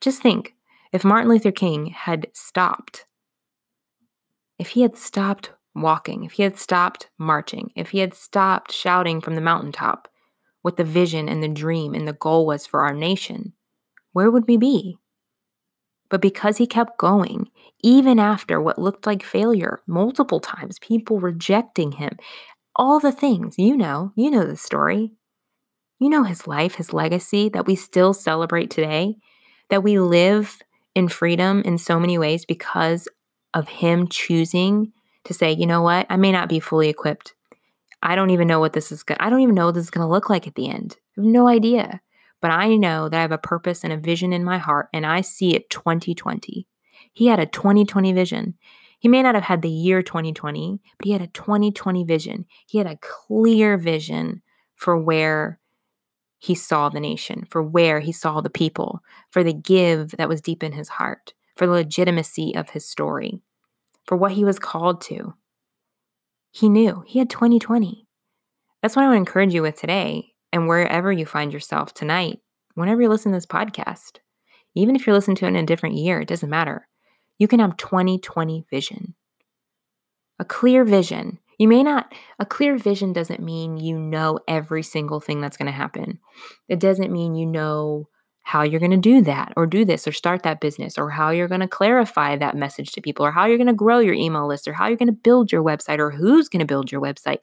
Just 0.00 0.22
think 0.22 0.54
if 0.92 1.04
Martin 1.04 1.30
Luther 1.30 1.52
King 1.52 1.86
had 1.86 2.28
stopped, 2.32 3.04
if 4.58 4.70
he 4.70 4.82
had 4.82 4.96
stopped 4.96 5.52
walking, 5.74 6.24
if 6.24 6.32
he 6.32 6.42
had 6.42 6.58
stopped 6.58 7.08
marching, 7.18 7.70
if 7.76 7.90
he 7.90 7.98
had 7.98 8.14
stopped 8.14 8.72
shouting 8.72 9.20
from 9.20 9.34
the 9.34 9.40
mountaintop 9.40 10.08
what 10.62 10.76
the 10.76 10.84
vision 10.84 11.28
and 11.28 11.42
the 11.42 11.48
dream 11.48 11.94
and 11.94 12.06
the 12.06 12.12
goal 12.12 12.46
was 12.46 12.66
for 12.66 12.80
our 12.84 12.94
nation, 12.94 13.52
where 14.12 14.30
would 14.30 14.46
we 14.46 14.56
be? 14.56 14.98
But 16.10 16.20
because 16.20 16.58
he 16.58 16.66
kept 16.66 16.98
going, 16.98 17.48
even 17.82 18.18
after 18.18 18.60
what 18.60 18.78
looked 18.78 19.06
like 19.06 19.22
failure 19.22 19.80
multiple 19.86 20.40
times, 20.40 20.78
people 20.80 21.20
rejecting 21.20 21.92
him, 21.92 22.18
all 22.76 23.00
the 23.00 23.12
things, 23.12 23.58
you 23.58 23.76
know, 23.76 24.12
you 24.16 24.30
know 24.30 24.44
the 24.44 24.56
story. 24.56 25.12
You 25.98 26.08
know 26.08 26.24
his 26.24 26.46
life, 26.46 26.74
his 26.76 26.92
legacy 26.92 27.48
that 27.50 27.66
we 27.66 27.74
still 27.76 28.12
celebrate 28.12 28.70
today, 28.70 29.16
that 29.68 29.82
we 29.82 29.98
live 29.98 30.60
in 30.94 31.08
freedom 31.08 31.62
in 31.64 31.78
so 31.78 32.00
many 32.00 32.18
ways 32.18 32.44
because 32.44 33.06
of 33.54 33.68
him 33.68 34.08
choosing 34.08 34.92
to 35.24 35.34
say, 35.34 35.52
you 35.52 35.66
know 35.66 35.82
what, 35.82 36.06
I 36.08 36.16
may 36.16 36.32
not 36.32 36.48
be 36.48 36.60
fully 36.60 36.88
equipped. 36.88 37.34
I 38.02 38.16
don't 38.16 38.30
even 38.30 38.48
know 38.48 38.60
what 38.60 38.72
this 38.72 38.90
is 38.90 39.02
going 39.02 39.18
I 39.20 39.28
don't 39.28 39.40
even 39.40 39.54
know 39.54 39.66
what 39.66 39.74
this 39.74 39.84
is 39.84 39.90
going 39.90 40.06
to 40.06 40.10
look 40.10 40.30
like 40.30 40.46
at 40.46 40.54
the 40.54 40.68
end. 40.68 40.96
I 41.16 41.20
have 41.20 41.24
no 41.26 41.46
idea. 41.46 42.00
But 42.40 42.50
I 42.50 42.76
know 42.76 43.08
that 43.08 43.18
I 43.18 43.22
have 43.22 43.32
a 43.32 43.38
purpose 43.38 43.84
and 43.84 43.92
a 43.92 43.98
vision 43.98 44.32
in 44.32 44.44
my 44.44 44.58
heart, 44.58 44.88
and 44.92 45.04
I 45.04 45.20
see 45.20 45.54
it 45.54 45.70
2020. 45.70 46.66
He 47.12 47.26
had 47.26 47.38
a 47.38 47.46
2020 47.46 48.12
vision. 48.12 48.54
He 48.98 49.08
may 49.08 49.22
not 49.22 49.34
have 49.34 49.44
had 49.44 49.62
the 49.62 49.70
year 49.70 50.02
2020, 50.02 50.80
but 50.98 51.06
he 51.06 51.12
had 51.12 51.22
a 51.22 51.26
2020 51.28 52.04
vision. 52.04 52.46
He 52.66 52.78
had 52.78 52.86
a 52.86 52.98
clear 53.00 53.76
vision 53.76 54.42
for 54.74 54.96
where 54.96 55.58
he 56.38 56.54
saw 56.54 56.88
the 56.88 57.00
nation, 57.00 57.46
for 57.50 57.62
where 57.62 58.00
he 58.00 58.12
saw 58.12 58.40
the 58.40 58.50
people, 58.50 59.00
for 59.30 59.44
the 59.44 59.52
give 59.52 60.12
that 60.12 60.28
was 60.28 60.40
deep 60.40 60.62
in 60.62 60.72
his 60.72 60.88
heart, 60.88 61.34
for 61.56 61.66
the 61.66 61.72
legitimacy 61.72 62.54
of 62.54 62.70
his 62.70 62.86
story, 62.86 63.42
for 64.06 64.16
what 64.16 64.32
he 64.32 64.44
was 64.44 64.58
called 64.58 65.02
to. 65.02 65.34
He 66.50 66.68
knew 66.68 67.04
he 67.06 67.18
had 67.18 67.28
2020. 67.28 68.06
That's 68.80 68.96
what 68.96 69.02
I 69.02 69.08
want 69.08 69.16
to 69.16 69.20
encourage 69.20 69.52
you 69.52 69.62
with 69.62 69.78
today 69.78 70.32
and 70.52 70.68
wherever 70.68 71.12
you 71.12 71.26
find 71.26 71.52
yourself 71.52 71.94
tonight, 71.94 72.40
whenever 72.74 73.02
you 73.02 73.08
listen 73.08 73.32
to 73.32 73.36
this 73.36 73.46
podcast, 73.46 74.18
even 74.74 74.96
if 74.96 75.06
you're 75.06 75.14
listening 75.14 75.36
to 75.36 75.46
it 75.46 75.48
in 75.48 75.56
a 75.56 75.66
different 75.66 75.96
year, 75.96 76.20
it 76.20 76.28
doesn't 76.28 76.50
matter. 76.50 76.88
You 77.38 77.48
can 77.48 77.60
have 77.60 77.76
2020 77.76 78.66
vision. 78.70 79.14
A 80.38 80.44
clear 80.44 80.84
vision. 80.84 81.38
You 81.58 81.68
may 81.68 81.82
not, 81.82 82.14
a 82.38 82.46
clear 82.46 82.76
vision 82.78 83.12
doesn't 83.12 83.42
mean 83.42 83.76
you 83.76 83.98
know 83.98 84.38
every 84.48 84.82
single 84.82 85.20
thing 85.20 85.40
that's 85.40 85.56
going 85.56 85.66
to 85.66 85.72
happen. 85.72 86.18
It 86.68 86.80
doesn't 86.80 87.12
mean 87.12 87.34
you 87.34 87.46
know 87.46 88.08
how 88.42 88.62
you're 88.62 88.80
going 88.80 88.90
to 88.90 88.96
do 88.96 89.22
that 89.22 89.52
or 89.56 89.66
do 89.66 89.84
this 89.84 90.08
or 90.08 90.12
start 90.12 90.42
that 90.42 90.60
business 90.60 90.98
or 90.98 91.10
how 91.10 91.30
you're 91.30 91.48
going 91.48 91.60
to 91.60 91.68
clarify 91.68 92.36
that 92.36 92.56
message 92.56 92.92
to 92.92 93.00
people 93.00 93.24
or 93.24 93.30
how 93.30 93.46
you're 93.46 93.56
going 93.56 93.66
to 93.66 93.72
grow 93.72 93.98
your 93.98 94.14
email 94.14 94.46
list 94.46 94.66
or 94.66 94.72
how 94.72 94.88
you're 94.88 94.96
going 94.96 95.06
to 95.06 95.12
build 95.12 95.52
your 95.52 95.62
website 95.62 95.98
or 95.98 96.10
who's 96.10 96.48
going 96.48 96.60
to 96.60 96.66
build 96.66 96.90
your 96.90 97.00
website. 97.00 97.38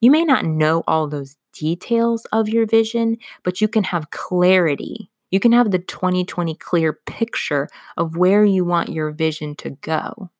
You 0.00 0.10
may 0.10 0.24
not 0.24 0.44
know 0.44 0.84
all 0.86 1.08
those 1.08 1.36
details 1.52 2.26
of 2.26 2.48
your 2.48 2.66
vision, 2.66 3.18
but 3.42 3.60
you 3.60 3.68
can 3.68 3.84
have 3.84 4.10
clarity. 4.10 5.10
You 5.30 5.40
can 5.40 5.52
have 5.52 5.70
the 5.70 5.78
2020 5.78 6.54
clear 6.56 6.92
picture 7.06 7.68
of 7.96 8.16
where 8.16 8.44
you 8.44 8.64
want 8.64 8.90
your 8.90 9.10
vision 9.10 9.56
to 9.56 9.70
go. 9.70 10.30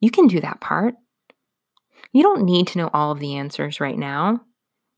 You 0.00 0.10
can 0.10 0.26
do 0.26 0.40
that 0.40 0.60
part. 0.60 0.94
You 2.12 2.22
don't 2.22 2.44
need 2.44 2.66
to 2.68 2.78
know 2.78 2.90
all 2.92 3.12
of 3.12 3.20
the 3.20 3.36
answers 3.36 3.80
right 3.80 3.98
now. 3.98 4.40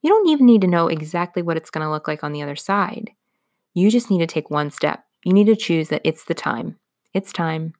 You 0.02 0.10
don't 0.10 0.28
even 0.28 0.46
need 0.46 0.60
to 0.62 0.66
know 0.66 0.88
exactly 0.88 1.42
what 1.42 1.56
it's 1.56 1.70
going 1.70 1.84
to 1.84 1.90
look 1.90 2.06
like 2.08 2.22
on 2.22 2.32
the 2.32 2.42
other 2.42 2.56
side. 2.56 3.10
You 3.74 3.90
just 3.90 4.10
need 4.10 4.18
to 4.18 4.26
take 4.26 4.50
one 4.50 4.70
step. 4.70 5.04
You 5.24 5.32
need 5.32 5.46
to 5.46 5.56
choose 5.56 5.88
that 5.88 6.02
it's 6.04 6.24
the 6.24 6.34
time. 6.34 6.76
It's 7.14 7.32
time. 7.32 7.74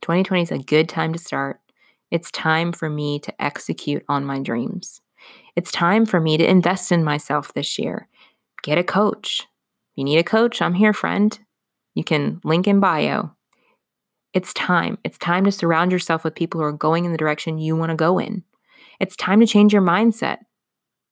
2020 0.00 0.42
is 0.42 0.50
a 0.50 0.58
good 0.58 0.88
time 0.88 1.12
to 1.12 1.18
start. 1.18 1.60
It's 2.10 2.30
time 2.30 2.72
for 2.72 2.88
me 2.88 3.18
to 3.20 3.42
execute 3.42 4.04
on 4.08 4.24
my 4.24 4.38
dreams. 4.38 5.00
It's 5.56 5.72
time 5.72 6.06
for 6.06 6.20
me 6.20 6.36
to 6.36 6.48
invest 6.48 6.92
in 6.92 7.04
myself 7.04 7.52
this 7.52 7.78
year. 7.78 8.08
Get 8.62 8.78
a 8.78 8.84
coach. 8.84 9.46
You 9.94 10.04
need 10.04 10.18
a 10.18 10.24
coach, 10.24 10.60
I'm 10.60 10.74
here, 10.74 10.92
friend. 10.92 11.38
You 11.94 12.04
can 12.04 12.40
link 12.44 12.66
in 12.66 12.80
bio. 12.80 13.32
It's 14.32 14.52
time. 14.52 14.98
It's 15.04 15.18
time 15.18 15.44
to 15.44 15.52
surround 15.52 15.92
yourself 15.92 16.24
with 16.24 16.34
people 16.34 16.60
who 16.60 16.66
are 16.66 16.72
going 16.72 17.04
in 17.04 17.12
the 17.12 17.18
direction 17.18 17.58
you 17.58 17.76
want 17.76 17.90
to 17.90 17.96
go 17.96 18.18
in. 18.18 18.42
It's 19.00 19.16
time 19.16 19.40
to 19.40 19.46
change 19.46 19.72
your 19.72 19.82
mindset, 19.82 20.38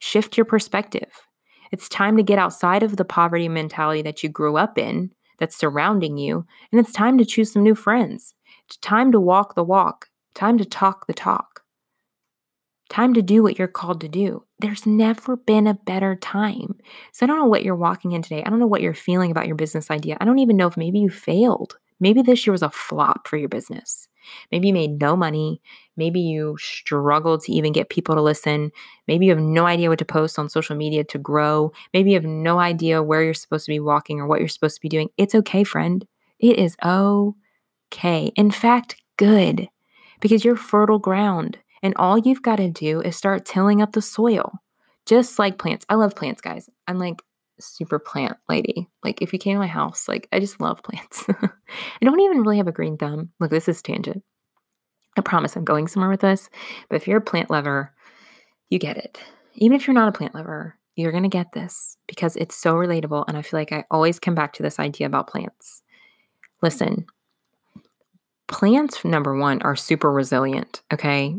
shift 0.00 0.36
your 0.36 0.44
perspective. 0.44 1.26
It's 1.72 1.88
time 1.88 2.16
to 2.18 2.22
get 2.22 2.38
outside 2.38 2.82
of 2.82 2.96
the 2.96 3.04
poverty 3.04 3.48
mentality 3.48 4.02
that 4.02 4.22
you 4.22 4.28
grew 4.28 4.56
up 4.56 4.78
in, 4.78 5.10
that's 5.38 5.56
surrounding 5.56 6.18
you, 6.18 6.46
and 6.70 6.80
it's 6.80 6.92
time 6.92 7.18
to 7.18 7.24
choose 7.24 7.52
some 7.52 7.64
new 7.64 7.74
friends. 7.74 8.34
It's 8.66 8.76
time 8.76 9.10
to 9.10 9.18
walk 9.18 9.56
the 9.56 9.64
walk, 9.64 10.08
time 10.34 10.56
to 10.58 10.64
talk 10.64 11.06
the 11.06 11.12
talk, 11.12 11.62
time 12.88 13.14
to 13.14 13.22
do 13.22 13.42
what 13.42 13.58
you're 13.58 13.66
called 13.68 14.00
to 14.02 14.08
do. 14.08 14.44
There's 14.60 14.86
never 14.86 15.36
been 15.36 15.66
a 15.66 15.74
better 15.74 16.14
time. 16.14 16.76
So 17.12 17.24
I 17.24 17.26
don't 17.26 17.38
know 17.38 17.46
what 17.46 17.64
you're 17.64 17.74
walking 17.74 18.12
in 18.12 18.22
today. 18.22 18.44
I 18.44 18.50
don't 18.50 18.60
know 18.60 18.66
what 18.66 18.82
you're 18.82 18.94
feeling 18.94 19.30
about 19.30 19.46
your 19.46 19.56
business 19.56 19.90
idea. 19.90 20.16
I 20.20 20.24
don't 20.24 20.38
even 20.38 20.56
know 20.56 20.68
if 20.68 20.76
maybe 20.76 21.00
you 21.00 21.10
failed. 21.10 21.78
Maybe 22.02 22.20
this 22.20 22.44
year 22.44 22.52
was 22.52 22.62
a 22.62 22.68
flop 22.68 23.28
for 23.28 23.36
your 23.36 23.48
business. 23.48 24.08
Maybe 24.50 24.66
you 24.66 24.74
made 24.74 25.00
no 25.00 25.16
money. 25.16 25.62
Maybe 25.96 26.18
you 26.18 26.56
struggled 26.58 27.44
to 27.44 27.52
even 27.52 27.72
get 27.72 27.90
people 27.90 28.16
to 28.16 28.20
listen. 28.20 28.72
Maybe 29.06 29.26
you 29.26 29.30
have 29.30 29.40
no 29.40 29.66
idea 29.66 29.88
what 29.88 30.00
to 30.00 30.04
post 30.04 30.36
on 30.36 30.48
social 30.48 30.74
media 30.74 31.04
to 31.04 31.18
grow. 31.18 31.72
Maybe 31.94 32.10
you 32.10 32.16
have 32.16 32.24
no 32.24 32.58
idea 32.58 33.04
where 33.04 33.22
you're 33.22 33.34
supposed 33.34 33.66
to 33.66 33.72
be 33.72 33.78
walking 33.78 34.20
or 34.20 34.26
what 34.26 34.40
you're 34.40 34.48
supposed 34.48 34.74
to 34.74 34.80
be 34.80 34.88
doing. 34.88 35.10
It's 35.16 35.36
okay, 35.36 35.62
friend. 35.62 36.04
It 36.40 36.58
is 36.58 36.76
okay. 36.82 38.32
In 38.34 38.50
fact, 38.50 38.96
good 39.16 39.68
because 40.20 40.44
you're 40.44 40.56
fertile 40.56 40.98
ground. 40.98 41.58
And 41.84 41.94
all 41.96 42.18
you've 42.18 42.42
got 42.42 42.56
to 42.56 42.68
do 42.68 43.00
is 43.00 43.16
start 43.16 43.44
tilling 43.44 43.80
up 43.80 43.92
the 43.92 44.02
soil, 44.02 44.54
just 45.06 45.38
like 45.38 45.56
plants. 45.56 45.86
I 45.88 45.94
love 45.94 46.16
plants, 46.16 46.40
guys. 46.40 46.68
I'm 46.88 46.98
like 46.98 47.22
super 47.64 47.98
plant 47.98 48.36
lady. 48.48 48.88
Like 49.04 49.22
if 49.22 49.32
you 49.32 49.38
came 49.38 49.54
to 49.54 49.60
my 49.60 49.66
house, 49.66 50.08
like 50.08 50.28
I 50.32 50.40
just 50.40 50.60
love 50.60 50.82
plants. 50.84 51.24
I 51.28 52.04
don't 52.04 52.20
even 52.20 52.42
really 52.42 52.58
have 52.58 52.68
a 52.68 52.72
green 52.72 52.96
thumb. 52.96 53.30
Look, 53.40 53.50
this 53.50 53.68
is 53.68 53.82
tangent. 53.82 54.22
I 55.16 55.20
promise 55.20 55.56
I'm 55.56 55.64
going 55.64 55.88
somewhere 55.88 56.10
with 56.10 56.20
this. 56.20 56.48
But 56.88 56.96
if 56.96 57.06
you're 57.06 57.18
a 57.18 57.22
plant 57.22 57.50
lover, 57.50 57.92
you 58.70 58.78
get 58.78 58.96
it. 58.96 59.20
Even 59.54 59.76
if 59.76 59.86
you're 59.86 59.94
not 59.94 60.08
a 60.08 60.16
plant 60.16 60.34
lover, 60.34 60.78
you're 60.96 61.10
going 61.12 61.22
to 61.24 61.28
get 61.28 61.52
this 61.52 61.96
because 62.06 62.36
it's 62.36 62.54
so 62.54 62.74
relatable. 62.74 63.24
And 63.28 63.36
I 63.36 63.42
feel 63.42 63.60
like 63.60 63.72
I 63.72 63.84
always 63.90 64.18
come 64.18 64.34
back 64.34 64.54
to 64.54 64.62
this 64.62 64.78
idea 64.78 65.06
about 65.06 65.26
plants. 65.26 65.82
Listen, 66.62 67.06
plants, 68.46 69.04
number 69.04 69.36
one, 69.36 69.60
are 69.62 69.76
super 69.76 70.10
resilient. 70.10 70.82
Okay. 70.92 71.36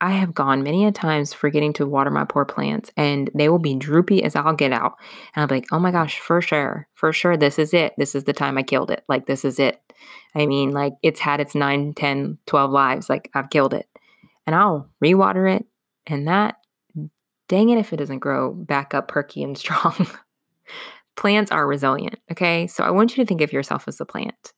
I 0.00 0.12
have 0.12 0.34
gone 0.34 0.62
many 0.62 0.86
a 0.86 0.92
times 0.92 1.34
forgetting 1.34 1.74
to 1.74 1.86
water 1.86 2.10
my 2.10 2.24
poor 2.24 2.46
plants 2.46 2.90
and 2.96 3.30
they 3.34 3.48
will 3.48 3.58
be 3.58 3.74
droopy 3.74 4.22
as 4.22 4.34
I'll 4.34 4.54
get 4.54 4.72
out. 4.72 4.96
And 5.34 5.42
I'll 5.42 5.48
be 5.48 5.56
like, 5.56 5.66
oh 5.72 5.78
my 5.78 5.90
gosh, 5.90 6.18
for 6.18 6.40
sure, 6.40 6.88
for 6.94 7.12
sure, 7.12 7.36
this 7.36 7.58
is 7.58 7.74
it. 7.74 7.92
This 7.98 8.14
is 8.14 8.24
the 8.24 8.32
time 8.32 8.56
I 8.56 8.62
killed 8.62 8.90
it. 8.90 9.04
Like, 9.08 9.26
this 9.26 9.44
is 9.44 9.58
it. 9.58 9.80
I 10.34 10.46
mean, 10.46 10.70
like, 10.70 10.94
it's 11.02 11.20
had 11.20 11.40
its 11.40 11.54
9, 11.54 11.92
10, 11.94 12.38
12 12.46 12.70
lives. 12.70 13.10
Like, 13.10 13.30
I've 13.34 13.50
killed 13.50 13.74
it. 13.74 13.86
And 14.46 14.56
I'll 14.56 14.88
rewater 15.00 15.46
it. 15.46 15.66
And 16.06 16.26
that, 16.28 16.56
dang 17.48 17.68
it, 17.68 17.78
if 17.78 17.92
it 17.92 17.98
doesn't 17.98 18.20
grow 18.20 18.52
back 18.52 18.94
up 18.94 19.08
perky 19.08 19.42
and 19.42 19.58
strong. 19.58 20.08
plants 21.16 21.50
are 21.50 21.66
resilient. 21.66 22.16
Okay. 22.32 22.66
So 22.66 22.84
I 22.84 22.90
want 22.90 23.16
you 23.16 23.22
to 23.22 23.28
think 23.28 23.42
of 23.42 23.52
yourself 23.52 23.86
as 23.86 24.00
a 24.00 24.06
plant. 24.06 24.54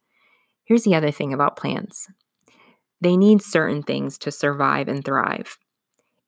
Here's 0.65 0.85
the 0.85 0.95
other 0.95 1.11
thing 1.11 1.33
about 1.33 1.57
plants 1.57 2.09
they 3.03 3.17
need 3.17 3.43
certain 3.43 3.83
things 3.83 4.17
to 4.19 4.31
survive 4.31 4.89
and 4.89 5.05
thrive. 5.05 5.59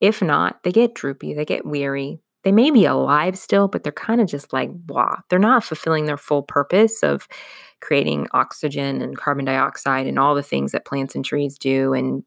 If 0.00 0.20
not, 0.20 0.62
they 0.64 0.72
get 0.72 0.94
droopy, 0.94 1.32
they 1.34 1.44
get 1.44 1.64
weary. 1.64 2.20
They 2.42 2.52
may 2.52 2.70
be 2.70 2.84
alive 2.84 3.38
still, 3.38 3.68
but 3.68 3.84
they're 3.84 3.92
kind 3.92 4.20
of 4.20 4.26
just 4.26 4.52
like 4.52 4.70
blah. 4.70 5.16
They're 5.30 5.38
not 5.38 5.64
fulfilling 5.64 6.04
their 6.06 6.18
full 6.18 6.42
purpose 6.42 7.02
of 7.02 7.26
creating 7.80 8.26
oxygen 8.32 9.00
and 9.00 9.16
carbon 9.16 9.44
dioxide 9.44 10.06
and 10.06 10.18
all 10.18 10.34
the 10.34 10.42
things 10.42 10.72
that 10.72 10.84
plants 10.84 11.14
and 11.14 11.24
trees 11.24 11.58
do 11.58 11.94
and 11.94 12.22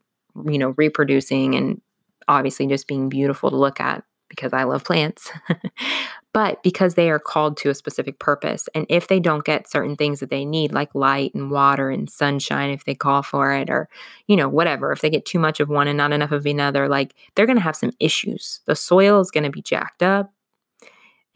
you 0.46 0.58
know 0.58 0.74
reproducing 0.77 1.56
and 1.56 1.82
obviously 2.27 2.68
just 2.68 2.88
being 2.88 3.10
beautiful 3.10 3.50
to 3.50 3.58
look 3.58 3.80
at 3.80 4.04
because 4.30 4.54
I 4.54 4.63
love 4.63 4.84
plants. 4.84 5.30
but 6.34 6.62
because 6.62 6.96
they 6.96 7.10
are 7.10 7.19
called 7.19 7.57
to 7.57 7.69
a 7.69 7.75
specific 7.75 8.19
purpose. 8.19 8.69
And 8.75 8.86
if 8.89 9.07
they 9.07 9.19
don't 9.19 9.46
get 9.46 9.69
certain 9.69 9.96
things 9.96 10.19
that 10.19 10.29
they 10.29 10.46
need, 10.46 10.72
like 10.72 10.93
light 10.93 11.34
and 11.34 11.50
water 11.50 11.89
and 11.89 12.10
sunshine, 12.10 12.69
if 12.69 12.86
they 12.86 12.96
call 12.96 13.24
for 13.24 13.53
it, 13.53 13.69
or, 13.69 13.89
you 14.27 14.36
know, 14.36 14.50
whatever, 14.50 14.91
if 14.91 15.01
they 15.01 15.10
get 15.10 15.25
too 15.25 15.39
much 15.39 15.60
of 15.60 15.69
one 15.69 15.88
and 15.88 15.98
not 15.98 16.13
enough 16.13 16.31
of 16.31 16.46
another, 16.46 16.88
like 16.88 17.15
they're 17.36 17.46
going 17.46 17.57
to 17.57 17.63
have 17.63 17.75
some 17.75 17.91
issues. 18.00 18.62
The 18.65 18.75
soil 18.75 19.19
is 19.19 19.31
going 19.31 19.46
to 19.46 19.50
be 19.50 19.62
jacked 19.62 20.03
up 20.03 20.31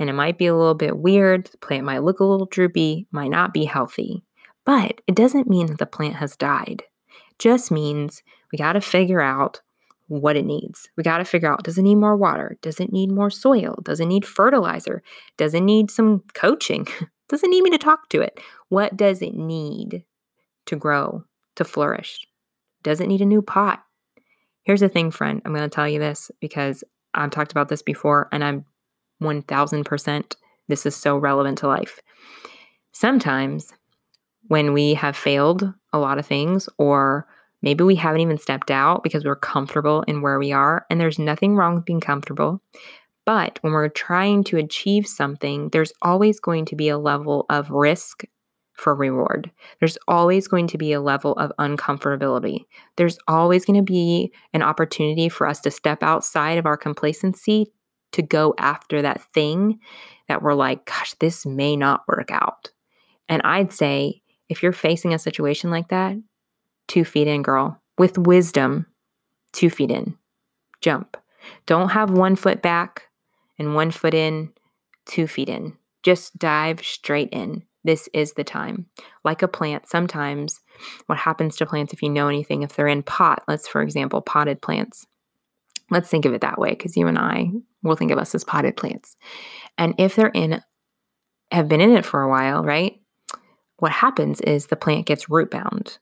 and 0.01 0.09
it 0.09 0.13
might 0.13 0.37
be 0.37 0.47
a 0.47 0.55
little 0.55 0.73
bit 0.73 0.97
weird. 0.97 1.45
The 1.45 1.57
plant 1.57 1.85
might 1.85 2.03
look 2.03 2.19
a 2.19 2.25
little 2.25 2.47
droopy, 2.47 3.07
might 3.11 3.29
not 3.29 3.53
be 3.53 3.65
healthy. 3.65 4.23
But 4.65 5.01
it 5.07 5.15
doesn't 5.15 5.49
mean 5.49 5.67
that 5.67 5.77
the 5.77 5.85
plant 5.85 6.15
has 6.15 6.35
died. 6.35 6.83
It 7.31 7.39
just 7.39 7.71
means 7.71 8.23
we 8.51 8.57
got 8.57 8.73
to 8.73 8.81
figure 8.81 9.21
out 9.21 9.61
what 10.19 10.35
it 10.35 10.45
needs. 10.45 10.89
We 10.97 11.03
got 11.03 11.19
to 11.19 11.25
figure 11.25 11.51
out 11.51 11.63
does 11.63 11.77
it 11.77 11.83
need 11.83 11.95
more 11.95 12.17
water? 12.17 12.57
Does 12.61 12.81
it 12.81 12.91
need 12.91 13.09
more 13.09 13.29
soil? 13.29 13.79
Does 13.83 14.01
it 14.01 14.07
need 14.07 14.25
fertilizer? 14.25 15.01
Does 15.37 15.53
it 15.53 15.61
need 15.61 15.89
some 15.89 16.23
coaching? 16.33 16.85
does 17.29 17.43
it 17.43 17.49
need 17.49 17.61
me 17.61 17.69
to 17.69 17.77
talk 17.77 18.09
to 18.09 18.19
it? 18.21 18.39
What 18.67 18.97
does 18.97 19.21
it 19.21 19.33
need 19.33 20.03
to 20.65 20.75
grow, 20.75 21.23
to 21.55 21.63
flourish? 21.63 22.19
Does 22.83 22.99
it 22.99 23.07
need 23.07 23.21
a 23.21 23.25
new 23.25 23.41
pot? 23.41 23.83
Here's 24.63 24.81
the 24.81 24.89
thing, 24.89 25.11
friend. 25.11 25.41
I'm 25.45 25.53
going 25.53 25.67
to 25.67 25.73
tell 25.73 25.87
you 25.87 25.99
this 25.99 26.29
because 26.41 26.83
I've 27.13 27.31
talked 27.31 27.51
about 27.51 27.69
this 27.69 27.81
before 27.81 28.27
and 28.33 28.43
I'm 28.43 28.65
1000% 29.21 30.35
this 30.67 30.85
is 30.85 30.95
so 30.95 31.17
relevant 31.17 31.57
to 31.59 31.67
life. 31.67 31.99
Sometimes 32.91 33.73
when 34.47 34.73
we 34.73 34.93
have 34.95 35.15
failed 35.15 35.73
a 35.93 35.99
lot 35.99 36.17
of 36.17 36.25
things, 36.25 36.67
or 36.77 37.27
maybe 37.61 37.83
we 37.83 37.95
haven't 37.95 38.21
even 38.21 38.37
stepped 38.37 38.71
out 38.71 39.03
because 39.03 39.25
we're 39.25 39.35
comfortable 39.35 40.03
in 40.03 40.21
where 40.21 40.39
we 40.39 40.51
are, 40.51 40.85
and 40.89 40.99
there's 40.99 41.19
nothing 41.19 41.55
wrong 41.55 41.75
with 41.75 41.85
being 41.85 42.01
comfortable. 42.01 42.61
But 43.25 43.59
when 43.61 43.73
we're 43.73 43.89
trying 43.89 44.43
to 44.45 44.57
achieve 44.57 45.05
something, 45.07 45.69
there's 45.69 45.93
always 46.01 46.39
going 46.39 46.65
to 46.65 46.75
be 46.75 46.89
a 46.89 46.97
level 46.97 47.45
of 47.49 47.69
risk 47.69 48.23
for 48.73 48.95
reward. 48.95 49.51
There's 49.79 49.97
always 50.07 50.47
going 50.47 50.67
to 50.67 50.77
be 50.77 50.91
a 50.91 51.01
level 51.01 51.33
of 51.33 51.51
uncomfortability. 51.59 52.65
There's 52.97 53.19
always 53.27 53.63
going 53.63 53.77
to 53.77 53.83
be 53.83 54.33
an 54.53 54.63
opportunity 54.63 55.29
for 55.29 55.45
us 55.47 55.59
to 55.61 55.71
step 55.71 56.01
outside 56.01 56.57
of 56.57 56.65
our 56.65 56.77
complacency 56.77 57.71
to 58.13 58.21
go 58.21 58.55
after 58.57 59.01
that 59.03 59.21
thing 59.33 59.79
that 60.27 60.41
we're 60.41 60.55
like, 60.55 60.85
gosh, 60.85 61.13
this 61.19 61.45
may 61.45 61.75
not 61.75 62.01
work 62.07 62.31
out. 62.31 62.71
And 63.29 63.41
I'd 63.43 63.71
say 63.71 64.21
if 64.49 64.63
you're 64.63 64.73
facing 64.73 65.13
a 65.13 65.19
situation 65.19 65.69
like 65.69 65.89
that, 65.89 66.15
two 66.91 67.05
feet 67.05 67.25
in, 67.25 67.41
girl, 67.41 67.81
with 67.97 68.17
wisdom, 68.17 68.85
two 69.53 69.69
feet 69.69 69.89
in, 69.89 70.17
jump. 70.81 71.15
Don't 71.65 71.91
have 71.91 72.11
one 72.11 72.35
foot 72.35 72.61
back 72.61 73.03
and 73.57 73.75
one 73.75 73.91
foot 73.91 74.13
in, 74.13 74.51
two 75.05 75.25
feet 75.25 75.47
in. 75.47 75.77
Just 76.03 76.37
dive 76.37 76.81
straight 76.83 77.29
in. 77.31 77.63
This 77.85 78.09
is 78.13 78.33
the 78.33 78.43
time. 78.43 78.87
Like 79.23 79.41
a 79.41 79.47
plant, 79.47 79.87
sometimes 79.87 80.59
what 81.05 81.17
happens 81.17 81.55
to 81.55 81.65
plants, 81.65 81.93
if 81.93 82.01
you 82.01 82.09
know 82.09 82.27
anything, 82.27 82.61
if 82.61 82.75
they're 82.75 82.89
in 82.89 83.03
pot, 83.03 83.41
let's, 83.47 83.69
for 83.69 83.81
example, 83.81 84.21
potted 84.21 84.61
plants. 84.61 85.07
Let's 85.89 86.09
think 86.09 86.25
of 86.25 86.33
it 86.33 86.41
that 86.41 86.59
way 86.59 86.71
because 86.71 86.97
you 86.97 87.07
and 87.07 87.17
I 87.17 87.51
will 87.83 87.95
think 87.95 88.11
of 88.11 88.17
us 88.17 88.35
as 88.35 88.43
potted 88.43 88.75
plants. 88.75 89.15
And 89.77 89.95
if 89.97 90.17
they're 90.17 90.27
in, 90.27 90.61
have 91.53 91.69
been 91.69 91.79
in 91.79 91.95
it 91.95 92.05
for 92.05 92.21
a 92.21 92.29
while, 92.29 92.65
right? 92.65 93.01
what 93.81 93.91
happens 93.91 94.39
is 94.41 94.67
the 94.67 94.75
plant 94.75 95.07
gets 95.07 95.27
root 95.27 95.49
bound. 95.49 95.97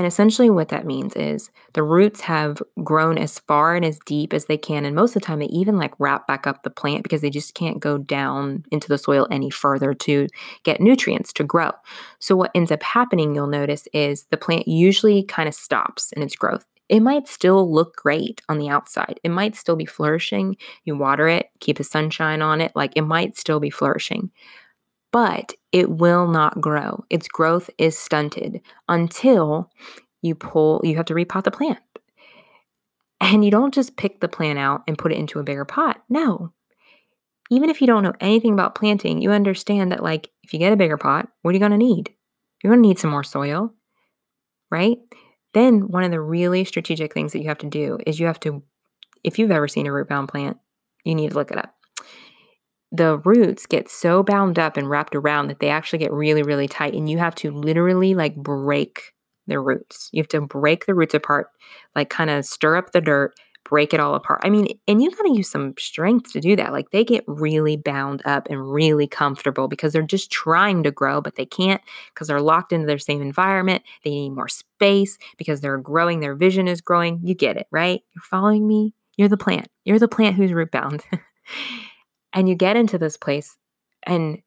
And 0.00 0.06
essentially, 0.06 0.48
what 0.48 0.70
that 0.70 0.86
means 0.86 1.14
is 1.14 1.50
the 1.74 1.82
roots 1.82 2.22
have 2.22 2.62
grown 2.82 3.18
as 3.18 3.38
far 3.40 3.76
and 3.76 3.84
as 3.84 3.98
deep 4.06 4.32
as 4.32 4.46
they 4.46 4.56
can. 4.56 4.86
And 4.86 4.96
most 4.96 5.10
of 5.10 5.20
the 5.20 5.26
time, 5.26 5.40
they 5.40 5.44
even 5.48 5.76
like 5.76 5.92
wrap 5.98 6.26
back 6.26 6.46
up 6.46 6.62
the 6.62 6.70
plant 6.70 7.02
because 7.02 7.20
they 7.20 7.28
just 7.28 7.52
can't 7.52 7.80
go 7.80 7.98
down 7.98 8.64
into 8.70 8.88
the 8.88 8.96
soil 8.96 9.28
any 9.30 9.50
further 9.50 9.92
to 9.92 10.26
get 10.62 10.80
nutrients 10.80 11.34
to 11.34 11.44
grow. 11.44 11.72
So, 12.18 12.34
what 12.34 12.50
ends 12.54 12.72
up 12.72 12.82
happening, 12.82 13.34
you'll 13.34 13.46
notice, 13.46 13.88
is 13.92 14.24
the 14.30 14.38
plant 14.38 14.66
usually 14.66 15.22
kind 15.22 15.46
of 15.46 15.54
stops 15.54 16.12
in 16.12 16.22
its 16.22 16.34
growth. 16.34 16.64
It 16.88 17.00
might 17.00 17.28
still 17.28 17.70
look 17.70 17.94
great 17.96 18.40
on 18.48 18.58
the 18.58 18.70
outside. 18.70 19.20
It 19.22 19.28
might 19.28 19.54
still 19.54 19.76
be 19.76 19.84
flourishing. 19.84 20.56
You 20.84 20.96
water 20.96 21.28
it, 21.28 21.50
keep 21.60 21.76
the 21.76 21.84
sunshine 21.84 22.40
on 22.40 22.62
it, 22.62 22.72
like 22.74 22.94
it 22.96 23.02
might 23.02 23.36
still 23.36 23.60
be 23.60 23.68
flourishing 23.68 24.30
but 25.12 25.54
it 25.72 25.90
will 25.90 26.26
not 26.26 26.60
grow. 26.60 27.04
Its 27.10 27.28
growth 27.28 27.70
is 27.78 27.98
stunted 27.98 28.60
until 28.88 29.70
you 30.22 30.34
pull, 30.34 30.80
you 30.84 30.96
have 30.96 31.06
to 31.06 31.14
repot 31.14 31.44
the 31.44 31.50
plant. 31.50 31.78
And 33.20 33.44
you 33.44 33.50
don't 33.50 33.74
just 33.74 33.96
pick 33.96 34.20
the 34.20 34.28
plant 34.28 34.58
out 34.58 34.82
and 34.86 34.98
put 34.98 35.12
it 35.12 35.18
into 35.18 35.38
a 35.38 35.44
bigger 35.44 35.64
pot. 35.64 36.02
No. 36.08 36.52
Even 37.50 37.68
if 37.68 37.80
you 37.80 37.86
don't 37.86 38.02
know 38.02 38.14
anything 38.20 38.52
about 38.52 38.74
planting, 38.74 39.20
you 39.20 39.32
understand 39.32 39.92
that, 39.92 40.02
like, 40.02 40.30
if 40.42 40.52
you 40.52 40.58
get 40.58 40.72
a 40.72 40.76
bigger 40.76 40.96
pot, 40.96 41.28
what 41.42 41.50
are 41.50 41.54
you 41.54 41.58
going 41.58 41.72
to 41.72 41.76
need? 41.76 42.10
You're 42.62 42.72
going 42.72 42.82
to 42.82 42.88
need 42.88 42.98
some 42.98 43.10
more 43.10 43.24
soil, 43.24 43.74
right? 44.70 44.98
Then, 45.52 45.88
one 45.88 46.04
of 46.04 46.12
the 46.12 46.20
really 46.20 46.64
strategic 46.64 47.12
things 47.12 47.32
that 47.32 47.40
you 47.40 47.48
have 47.48 47.58
to 47.58 47.66
do 47.66 47.98
is 48.06 48.20
you 48.20 48.26
have 48.26 48.40
to, 48.40 48.62
if 49.24 49.38
you've 49.38 49.50
ever 49.50 49.66
seen 49.66 49.86
a 49.86 49.92
root 49.92 50.08
bound 50.08 50.28
plant, 50.28 50.58
you 51.04 51.14
need 51.14 51.30
to 51.30 51.34
look 51.34 51.50
it 51.50 51.58
up 51.58 51.74
the 52.92 53.18
roots 53.18 53.66
get 53.66 53.88
so 53.88 54.22
bound 54.22 54.58
up 54.58 54.76
and 54.76 54.88
wrapped 54.90 55.14
around 55.14 55.48
that 55.48 55.60
they 55.60 55.68
actually 55.68 56.00
get 56.00 56.12
really, 56.12 56.42
really 56.42 56.68
tight. 56.68 56.94
And 56.94 57.08
you 57.08 57.18
have 57.18 57.34
to 57.36 57.50
literally 57.50 58.14
like 58.14 58.36
break 58.36 59.12
the 59.46 59.60
roots. 59.60 60.08
You 60.12 60.20
have 60.20 60.28
to 60.28 60.40
break 60.40 60.86
the 60.86 60.94
roots 60.94 61.14
apart, 61.14 61.48
like 61.94 62.10
kind 62.10 62.30
of 62.30 62.44
stir 62.44 62.76
up 62.76 62.92
the 62.92 63.00
dirt, 63.00 63.34
break 63.64 63.94
it 63.94 64.00
all 64.00 64.14
apart. 64.14 64.40
I 64.42 64.50
mean, 64.50 64.68
and 64.88 65.02
you 65.02 65.10
got 65.10 65.22
to 65.22 65.32
use 65.32 65.50
some 65.50 65.74
strength 65.78 66.32
to 66.32 66.40
do 66.40 66.56
that. 66.56 66.72
Like 66.72 66.90
they 66.90 67.04
get 67.04 67.24
really 67.26 67.76
bound 67.76 68.22
up 68.24 68.48
and 68.50 68.72
really 68.72 69.06
comfortable 69.06 69.68
because 69.68 69.92
they're 69.92 70.02
just 70.02 70.30
trying 70.30 70.82
to 70.82 70.90
grow, 70.90 71.20
but 71.20 71.36
they 71.36 71.46
can't 71.46 71.80
because 72.12 72.28
they're 72.28 72.40
locked 72.40 72.72
into 72.72 72.86
their 72.86 72.98
same 72.98 73.22
environment. 73.22 73.82
They 74.04 74.10
need 74.10 74.30
more 74.30 74.48
space 74.48 75.18
because 75.36 75.60
they're 75.60 75.78
growing, 75.78 76.20
their 76.20 76.34
vision 76.34 76.66
is 76.66 76.80
growing. 76.80 77.20
You 77.22 77.34
get 77.34 77.56
it, 77.56 77.66
right? 77.70 78.00
You're 78.14 78.22
following 78.22 78.66
me? 78.66 78.94
You're 79.16 79.28
the 79.28 79.36
plant. 79.36 79.68
You're 79.84 79.98
the 79.98 80.08
plant 80.08 80.36
who's 80.36 80.52
root 80.52 80.70
bound. 80.70 81.04
And 82.32 82.48
you 82.48 82.54
get 82.54 82.76
into 82.76 82.98
this 82.98 83.16
place, 83.16 83.56
and 84.04 84.42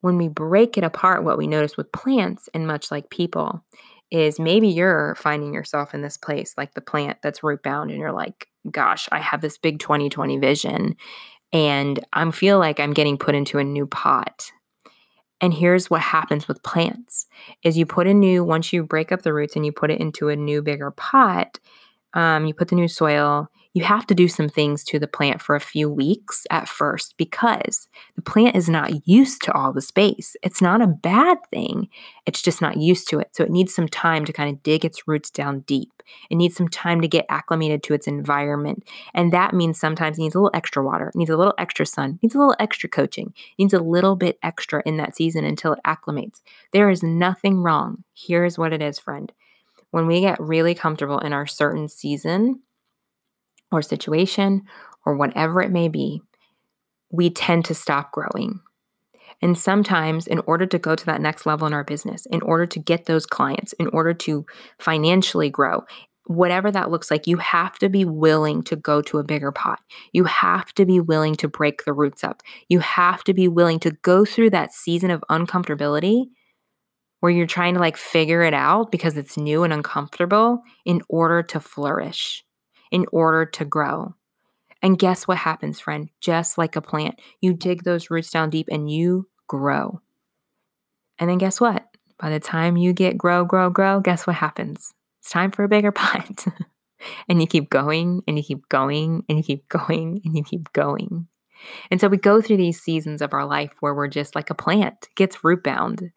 when 0.00 0.16
we 0.16 0.28
break 0.28 0.78
it 0.78 0.84
apart, 0.84 1.24
what 1.24 1.38
we 1.38 1.46
notice 1.46 1.76
with 1.76 1.92
plants, 1.92 2.48
and 2.54 2.66
much 2.66 2.90
like 2.90 3.10
people, 3.10 3.64
is 4.10 4.40
maybe 4.40 4.68
you're 4.68 5.14
finding 5.14 5.54
yourself 5.54 5.94
in 5.94 6.02
this 6.02 6.16
place, 6.16 6.54
like 6.56 6.74
the 6.74 6.80
plant 6.80 7.18
that's 7.22 7.42
root 7.42 7.62
bound, 7.62 7.90
and 7.90 8.00
you're 8.00 8.12
like, 8.12 8.48
gosh, 8.70 9.08
I 9.12 9.20
have 9.20 9.40
this 9.40 9.58
big 9.58 9.78
2020 9.78 10.38
vision, 10.38 10.96
and 11.52 12.04
I 12.12 12.30
feel 12.30 12.58
like 12.58 12.80
I'm 12.80 12.92
getting 12.92 13.18
put 13.18 13.34
into 13.34 13.58
a 13.58 13.64
new 13.64 13.86
pot. 13.86 14.50
And 15.40 15.54
here's 15.54 15.88
what 15.88 16.02
happens 16.02 16.46
with 16.46 16.62
plants 16.62 17.26
is 17.62 17.78
you 17.78 17.86
put 17.86 18.06
a 18.06 18.14
new 18.14 18.44
once 18.44 18.72
you 18.72 18.82
break 18.82 19.10
up 19.10 19.22
the 19.22 19.32
roots 19.32 19.56
and 19.56 19.64
you 19.64 19.72
put 19.72 19.90
it 19.90 20.00
into 20.00 20.28
a 20.28 20.36
new 20.36 20.60
bigger 20.60 20.90
pot, 20.90 21.58
um, 22.12 22.46
you 22.46 22.52
put 22.52 22.68
the 22.68 22.74
new 22.74 22.88
soil, 22.88 23.48
you 23.72 23.84
have 23.84 24.06
to 24.08 24.14
do 24.14 24.26
some 24.26 24.48
things 24.48 24.82
to 24.84 24.98
the 24.98 25.06
plant 25.06 25.40
for 25.40 25.54
a 25.54 25.60
few 25.60 25.88
weeks 25.88 26.46
at 26.50 26.68
first 26.68 27.16
because 27.16 27.86
the 28.16 28.22
plant 28.22 28.56
is 28.56 28.68
not 28.68 29.06
used 29.06 29.42
to 29.42 29.52
all 29.52 29.72
the 29.72 29.80
space. 29.80 30.34
It's 30.42 30.60
not 30.60 30.82
a 30.82 30.88
bad 30.88 31.38
thing, 31.50 31.88
it's 32.26 32.42
just 32.42 32.60
not 32.60 32.78
used 32.78 33.08
to 33.10 33.20
it. 33.20 33.28
So 33.32 33.44
it 33.44 33.50
needs 33.50 33.74
some 33.74 33.88
time 33.88 34.24
to 34.24 34.32
kind 34.32 34.50
of 34.50 34.62
dig 34.62 34.84
its 34.84 35.06
roots 35.06 35.30
down 35.30 35.60
deep. 35.60 36.02
It 36.30 36.34
needs 36.34 36.56
some 36.56 36.66
time 36.66 37.00
to 37.00 37.08
get 37.08 37.26
acclimated 37.28 37.84
to 37.84 37.94
its 37.94 38.08
environment. 38.08 38.88
And 39.14 39.32
that 39.32 39.54
means 39.54 39.78
sometimes 39.78 40.18
it 40.18 40.22
needs 40.22 40.34
a 40.34 40.38
little 40.38 40.56
extra 40.56 40.84
water, 40.84 41.08
it 41.08 41.16
needs 41.16 41.30
a 41.30 41.36
little 41.36 41.54
extra 41.56 41.86
sun, 41.86 42.14
it 42.14 42.22
needs 42.24 42.34
a 42.34 42.38
little 42.38 42.56
extra 42.58 42.88
coaching, 42.88 43.32
it 43.36 43.62
needs 43.62 43.74
a 43.74 43.78
little 43.78 44.16
bit 44.16 44.38
extra 44.42 44.82
in 44.84 44.96
that 44.96 45.14
season 45.14 45.44
until 45.44 45.74
it 45.74 45.80
acclimates. 45.86 46.40
There 46.72 46.90
is 46.90 47.04
nothing 47.04 47.62
wrong. 47.62 48.02
Here's 48.14 48.58
what 48.58 48.72
it 48.72 48.82
is, 48.82 48.98
friend. 48.98 49.32
When 49.92 50.06
we 50.06 50.20
get 50.20 50.40
really 50.40 50.74
comfortable 50.74 51.18
in 51.18 51.32
our 51.32 51.46
certain 51.46 51.88
season, 51.88 52.62
or 53.70 53.82
situation 53.82 54.62
or 55.04 55.16
whatever 55.16 55.62
it 55.62 55.70
may 55.70 55.88
be, 55.88 56.22
we 57.10 57.30
tend 57.30 57.64
to 57.66 57.74
stop 57.74 58.12
growing. 58.12 58.60
And 59.42 59.56
sometimes, 59.56 60.26
in 60.26 60.40
order 60.40 60.66
to 60.66 60.78
go 60.78 60.94
to 60.94 61.06
that 61.06 61.22
next 61.22 61.46
level 61.46 61.66
in 61.66 61.72
our 61.72 61.84
business, 61.84 62.26
in 62.26 62.42
order 62.42 62.66
to 62.66 62.78
get 62.78 63.06
those 63.06 63.24
clients, 63.24 63.72
in 63.74 63.88
order 63.88 64.12
to 64.12 64.44
financially 64.78 65.48
grow, 65.48 65.84
whatever 66.26 66.70
that 66.70 66.90
looks 66.90 67.10
like, 67.10 67.26
you 67.26 67.38
have 67.38 67.78
to 67.78 67.88
be 67.88 68.04
willing 68.04 68.62
to 68.64 68.76
go 68.76 69.00
to 69.02 69.18
a 69.18 69.24
bigger 69.24 69.50
pot. 69.50 69.80
You 70.12 70.24
have 70.24 70.72
to 70.74 70.84
be 70.84 71.00
willing 71.00 71.34
to 71.36 71.48
break 71.48 71.84
the 71.84 71.92
roots 71.92 72.22
up. 72.22 72.42
You 72.68 72.80
have 72.80 73.24
to 73.24 73.34
be 73.34 73.48
willing 73.48 73.80
to 73.80 73.92
go 74.02 74.24
through 74.24 74.50
that 74.50 74.72
season 74.72 75.10
of 75.10 75.24
uncomfortability 75.30 76.26
where 77.20 77.32
you're 77.32 77.46
trying 77.46 77.74
to 77.74 77.80
like 77.80 77.96
figure 77.96 78.42
it 78.42 78.54
out 78.54 78.92
because 78.92 79.16
it's 79.16 79.36
new 79.36 79.62
and 79.64 79.72
uncomfortable 79.72 80.62
in 80.84 81.02
order 81.08 81.42
to 81.42 81.60
flourish 81.60 82.44
in 82.90 83.06
order 83.12 83.44
to 83.46 83.64
grow. 83.64 84.14
And 84.82 84.98
guess 84.98 85.28
what 85.28 85.38
happens, 85.38 85.78
friend? 85.80 86.08
Just 86.20 86.56
like 86.56 86.76
a 86.76 86.80
plant, 86.80 87.20
you 87.40 87.52
dig 87.52 87.84
those 87.84 88.10
roots 88.10 88.30
down 88.30 88.50
deep 88.50 88.68
and 88.70 88.90
you 88.90 89.28
grow. 89.46 90.00
And 91.18 91.28
then 91.28 91.38
guess 91.38 91.60
what? 91.60 91.86
By 92.18 92.30
the 92.30 92.40
time 92.40 92.76
you 92.76 92.92
get 92.92 93.18
grow, 93.18 93.44
grow, 93.44 93.70
grow, 93.70 94.00
guess 94.00 94.26
what 94.26 94.36
happens? 94.36 94.94
It's 95.20 95.30
time 95.30 95.50
for 95.50 95.64
a 95.64 95.68
bigger 95.68 95.92
pot. 95.92 96.46
and 97.28 97.40
you 97.40 97.46
keep 97.46 97.70
going 97.70 98.22
and 98.26 98.38
you 98.38 98.44
keep 98.44 98.68
going 98.68 99.24
and 99.28 99.38
you 99.38 99.44
keep 99.44 99.68
going 99.68 100.20
and 100.24 100.36
you 100.36 100.42
keep 100.42 100.72
going. 100.72 101.28
And 101.90 102.00
so 102.00 102.08
we 102.08 102.16
go 102.16 102.40
through 102.40 102.56
these 102.56 102.80
seasons 102.80 103.20
of 103.20 103.34
our 103.34 103.44
life 103.44 103.72
where 103.80 103.94
we're 103.94 104.08
just 104.08 104.34
like 104.34 104.48
a 104.48 104.54
plant 104.54 105.08
gets 105.14 105.44
root 105.44 105.62
bound. 105.62 106.10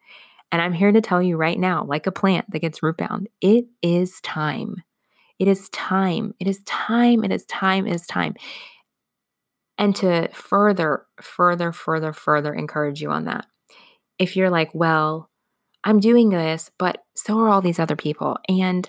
And 0.50 0.62
I'm 0.62 0.72
here 0.72 0.92
to 0.92 1.00
tell 1.00 1.22
you 1.22 1.36
right 1.36 1.58
now, 1.58 1.84
like 1.84 2.06
a 2.06 2.12
plant 2.12 2.50
that 2.50 2.60
gets 2.60 2.82
root 2.82 2.96
bound, 2.96 3.28
it 3.40 3.66
is 3.82 4.20
time. 4.22 4.76
It 5.38 5.48
is 5.48 5.68
time. 5.70 6.34
It 6.38 6.46
is 6.46 6.62
time. 6.64 7.24
It 7.24 7.32
is 7.32 7.44
time. 7.46 7.86
It 7.86 7.94
is 7.94 8.06
time. 8.06 8.34
And 9.76 9.94
to 9.96 10.28
further, 10.32 11.06
further, 11.20 11.72
further, 11.72 12.12
further 12.12 12.54
encourage 12.54 13.00
you 13.00 13.10
on 13.10 13.24
that, 13.24 13.46
if 14.18 14.36
you're 14.36 14.50
like, 14.50 14.70
well, 14.72 15.30
I'm 15.82 16.00
doing 16.00 16.30
this, 16.30 16.70
but 16.78 17.02
so 17.16 17.40
are 17.40 17.48
all 17.48 17.60
these 17.60 17.80
other 17.80 17.96
people. 17.96 18.38
And 18.48 18.88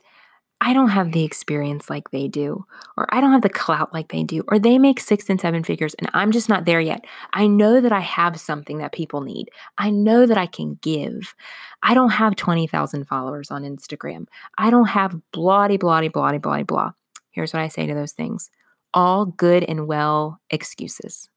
I 0.61 0.73
don't 0.73 0.89
have 0.89 1.11
the 1.11 1.23
experience 1.23 1.89
like 1.89 2.11
they 2.11 2.27
do, 2.27 2.65
or 2.95 3.13
I 3.13 3.19
don't 3.19 3.33
have 3.33 3.41
the 3.41 3.49
clout 3.49 3.93
like 3.93 4.07
they 4.07 4.23
do, 4.23 4.43
or 4.47 4.57
they 4.57 4.79
make 4.79 4.99
six 4.99 5.29
and 5.29 5.39
seven 5.39 5.63
figures 5.63 5.93
and 5.95 6.09
I'm 6.13 6.31
just 6.31 6.49
not 6.49 6.65
there 6.65 6.79
yet. 6.79 7.05
I 7.33 7.47
know 7.47 7.81
that 7.81 7.91
I 7.91 7.99
have 7.99 8.39
something 8.39 8.77
that 8.77 8.93
people 8.93 9.21
need. 9.21 9.49
I 9.77 9.89
know 9.89 10.25
that 10.25 10.37
I 10.37 10.45
can 10.45 10.79
give. 10.81 11.35
I 11.83 11.93
don't 11.93 12.11
have 12.11 12.35
20,000 12.35 13.05
followers 13.05 13.51
on 13.51 13.63
Instagram. 13.63 14.27
I 14.57 14.69
don't 14.69 14.87
have 14.87 15.19
bloody, 15.31 15.77
bloody, 15.77 16.07
bloody, 16.07 16.37
bloody, 16.37 16.63
blah. 16.63 16.91
Here's 17.31 17.53
what 17.53 17.61
I 17.61 17.67
say 17.67 17.85
to 17.85 17.93
those 17.93 18.13
things 18.13 18.49
all 18.93 19.25
good 19.25 19.63
and 19.65 19.87
well 19.87 20.39
excuses. 20.49 21.29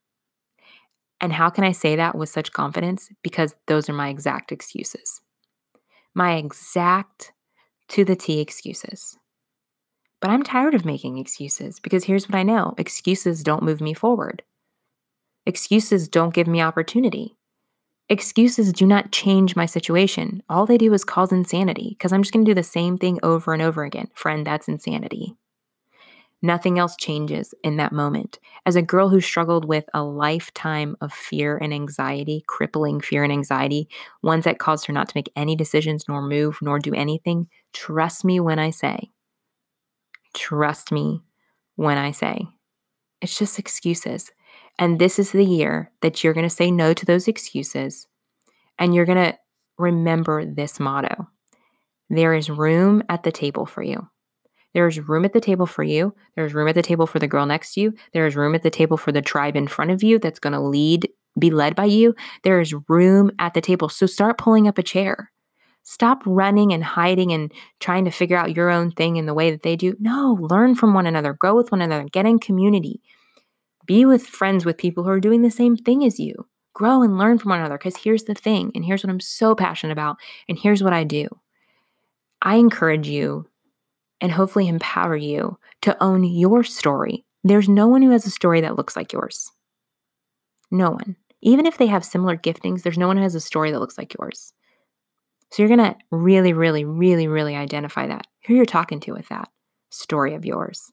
And 1.21 1.33
how 1.33 1.51
can 1.51 1.65
I 1.65 1.73
say 1.73 1.97
that 1.97 2.15
with 2.15 2.29
such 2.29 2.53
confidence? 2.53 3.11
Because 3.23 3.57
those 3.67 3.89
are 3.89 3.95
my 3.95 4.09
exact 4.09 4.53
excuses. 4.53 5.21
My 6.15 6.37
exact 6.37 7.33
to 7.88 8.05
the 8.05 8.16
T 8.16 8.40
excuses. 8.40 9.18
But 10.20 10.31
I'm 10.31 10.42
tired 10.42 10.74
of 10.74 10.85
making 10.85 11.18
excuses 11.18 11.79
because 11.79 12.05
here's 12.05 12.29
what 12.29 12.37
I 12.37 12.42
know 12.42 12.74
excuses 12.77 13.42
don't 13.42 13.62
move 13.62 13.81
me 13.81 13.94
forward. 13.94 14.42
Excuses 15.46 16.09
don't 16.09 16.35
give 16.35 16.46
me 16.46 16.61
opportunity. 16.61 17.37
Excuses 18.11 18.72
do 18.72 18.87
not 18.87 19.12
change 19.12 19.55
my 19.55 19.66
situation. 19.66 20.42
All 20.48 20.66
they 20.66 20.79
do 20.79 20.92
is 20.92 21.05
cause 21.05 21.31
insanity 21.31 21.90
because 21.90 22.12
I'm 22.12 22.22
just 22.22 22.33
going 22.33 22.44
to 22.44 22.51
do 22.51 22.55
the 22.55 22.62
same 22.62 22.96
thing 22.96 23.18
over 23.22 23.53
and 23.53 23.62
over 23.62 23.85
again. 23.85 24.09
Friend, 24.14 24.46
that's 24.46 24.66
insanity. 24.66 25.37
Nothing 26.40 26.79
else 26.79 26.96
changes 26.96 27.53
in 27.64 27.77
that 27.79 27.92
moment. 27.92 28.38
As 28.64 28.77
a 28.77 28.83
girl 28.83 29.09
who 29.09 29.20
struggled 29.20 29.64
with 29.64 29.85
a 29.92 30.05
lifetime 30.05 30.96
of 31.01 31.12
fear 31.12 31.59
and 31.59 31.74
anxiety, 31.74 32.44
crippling 32.46 33.01
fear 33.01 33.24
and 33.24 33.33
anxiety, 33.33 33.88
ones 34.22 34.44
that 34.44 34.61
caused 34.61 34.87
her 34.87 34.92
not 34.92 35.09
to 35.09 35.16
make 35.16 35.33
any 35.35 35.57
decisions, 35.57 36.05
nor 36.09 36.22
move, 36.22 36.59
nor 36.62 36.79
do 36.79 36.94
anything, 36.94 37.48
trust 37.73 38.25
me 38.25 38.41
when 38.41 38.59
I 38.59 38.71
say, 38.71 39.11
trust 40.35 40.93
me 40.93 41.23
when 41.77 41.99
I 41.99 42.11
say, 42.11 42.47
it's 43.21 43.39
just 43.39 43.59
excuses. 43.59 44.31
And 44.79 44.99
this 44.99 45.19
is 45.19 45.33
the 45.33 45.45
year 45.45 45.91
that 46.03 46.23
you're 46.23 46.35
going 46.35 46.49
to 46.49 46.55
say 46.55 46.71
no 46.71 46.95
to 46.95 47.05
those 47.05 47.29
excuses 47.29 48.07
and 48.79 48.95
you're 48.95 49.07
going 49.07 49.33
to 49.33 49.39
remember 49.77 50.45
this 50.45 50.79
motto 50.79 51.29
there 52.11 52.35
is 52.35 52.49
room 52.49 53.03
at 53.09 53.23
the 53.23 53.33
table 53.33 53.67
for 53.67 53.83
you. 53.83 54.09
There's 54.75 54.99
room 55.01 55.25
at 55.25 55.33
the 55.33 55.41
table 55.41 55.67
for 55.67 55.83
you. 55.83 56.15
There's 56.37 56.55
room 56.55 56.69
at 56.69 56.75
the 56.75 56.83
table 56.83 57.07
for 57.07 57.19
the 57.19 57.27
girl 57.27 57.47
next 57.47 57.75
to 57.75 57.81
you. 57.81 57.95
There's 58.13 58.37
room 58.37 58.55
at 58.55 58.63
the 58.63 58.71
table 58.71 58.97
for 58.97 59.13
the 59.13 59.23
tribe 59.23 59.57
in 59.57 59.67
front 59.67 59.91
of 59.91 60.03
you 60.03 60.19
that's 60.19 60.39
going 60.39 60.53
to 60.53 60.61
lead, 60.61 61.09
be 61.39 61.51
led 61.51 61.75
by 61.75 61.87
you. 61.87 62.15
There 62.45 62.61
is 62.61 62.75
room 62.89 63.31
at 63.39 63.55
the 63.55 63.61
table. 63.61 63.89
So 63.89 64.07
start 64.07 64.39
pulling 64.39 64.69
up 64.69 64.79
a 64.79 64.83
chair. 64.83 65.31
Stop 65.90 66.22
running 66.27 66.74
and 66.74 66.85
hiding 66.85 67.33
and 67.33 67.51
trying 67.81 68.05
to 68.05 68.11
figure 68.11 68.37
out 68.37 68.55
your 68.55 68.68
own 68.68 68.90
thing 68.90 69.16
in 69.16 69.24
the 69.24 69.33
way 69.33 69.51
that 69.51 69.62
they 69.62 69.74
do. 69.74 69.96
No, 69.98 70.37
learn 70.38 70.74
from 70.74 70.92
one 70.92 71.07
another, 71.07 71.33
grow 71.33 71.57
with 71.57 71.72
one 71.72 71.81
another, 71.81 72.05
get 72.12 72.27
in 72.27 72.38
community. 72.38 73.01
Be 73.87 74.05
with 74.05 74.27
friends 74.27 74.66
with 74.66 74.77
people 74.77 75.03
who 75.03 75.09
are 75.09 75.18
doing 75.18 75.40
the 75.40 75.51
same 75.51 75.77
thing 75.79 76.05
as 76.05 76.20
you. 76.20 76.46
Grow 76.74 77.01
and 77.01 77.16
learn 77.16 77.38
from 77.38 77.48
one 77.48 77.61
another 77.61 77.79
because 77.79 77.96
here's 77.96 78.24
the 78.24 78.35
thing, 78.35 78.70
and 78.74 78.85
here's 78.85 79.03
what 79.03 79.09
I'm 79.09 79.18
so 79.18 79.55
passionate 79.55 79.94
about, 79.94 80.18
and 80.46 80.59
here's 80.59 80.83
what 80.83 80.92
I 80.92 81.05
do. 81.05 81.27
I 82.42 82.57
encourage 82.57 83.09
you 83.09 83.48
and 84.20 84.31
hopefully 84.31 84.68
empower 84.68 85.16
you 85.16 85.59
to 85.81 85.96
own 86.05 86.22
your 86.22 86.64
story. 86.64 87.24
There's 87.44 87.66
no 87.66 87.88
one 87.88 88.03
who 88.03 88.11
has 88.11 88.27
a 88.27 88.31
story 88.31 88.61
that 88.61 88.77
looks 88.77 88.94
like 88.94 89.14
yours. 89.14 89.51
No 90.70 90.90
one. 90.90 91.16
Even 91.40 91.64
if 91.64 91.79
they 91.79 91.87
have 91.87 92.05
similar 92.05 92.37
giftings, 92.37 92.83
there's 92.83 92.98
no 92.98 93.07
one 93.07 93.16
who 93.16 93.22
has 93.22 93.35
a 93.35 93.40
story 93.40 93.70
that 93.70 93.81
looks 93.81 93.96
like 93.96 94.14
yours. 94.18 94.53
So 95.51 95.63
you're 95.63 95.75
going 95.75 95.93
to 95.93 95.97
really, 96.11 96.53
really, 96.53 96.85
really, 96.85 97.27
really 97.27 97.57
identify 97.57 98.07
that, 98.07 98.27
who 98.47 98.55
you're 98.55 98.67
talking 98.67 99.01
to 99.01 99.13
with 99.13 99.29
that 99.29 99.49
story 99.91 100.35
of 100.35 100.45
yours. 100.45 100.93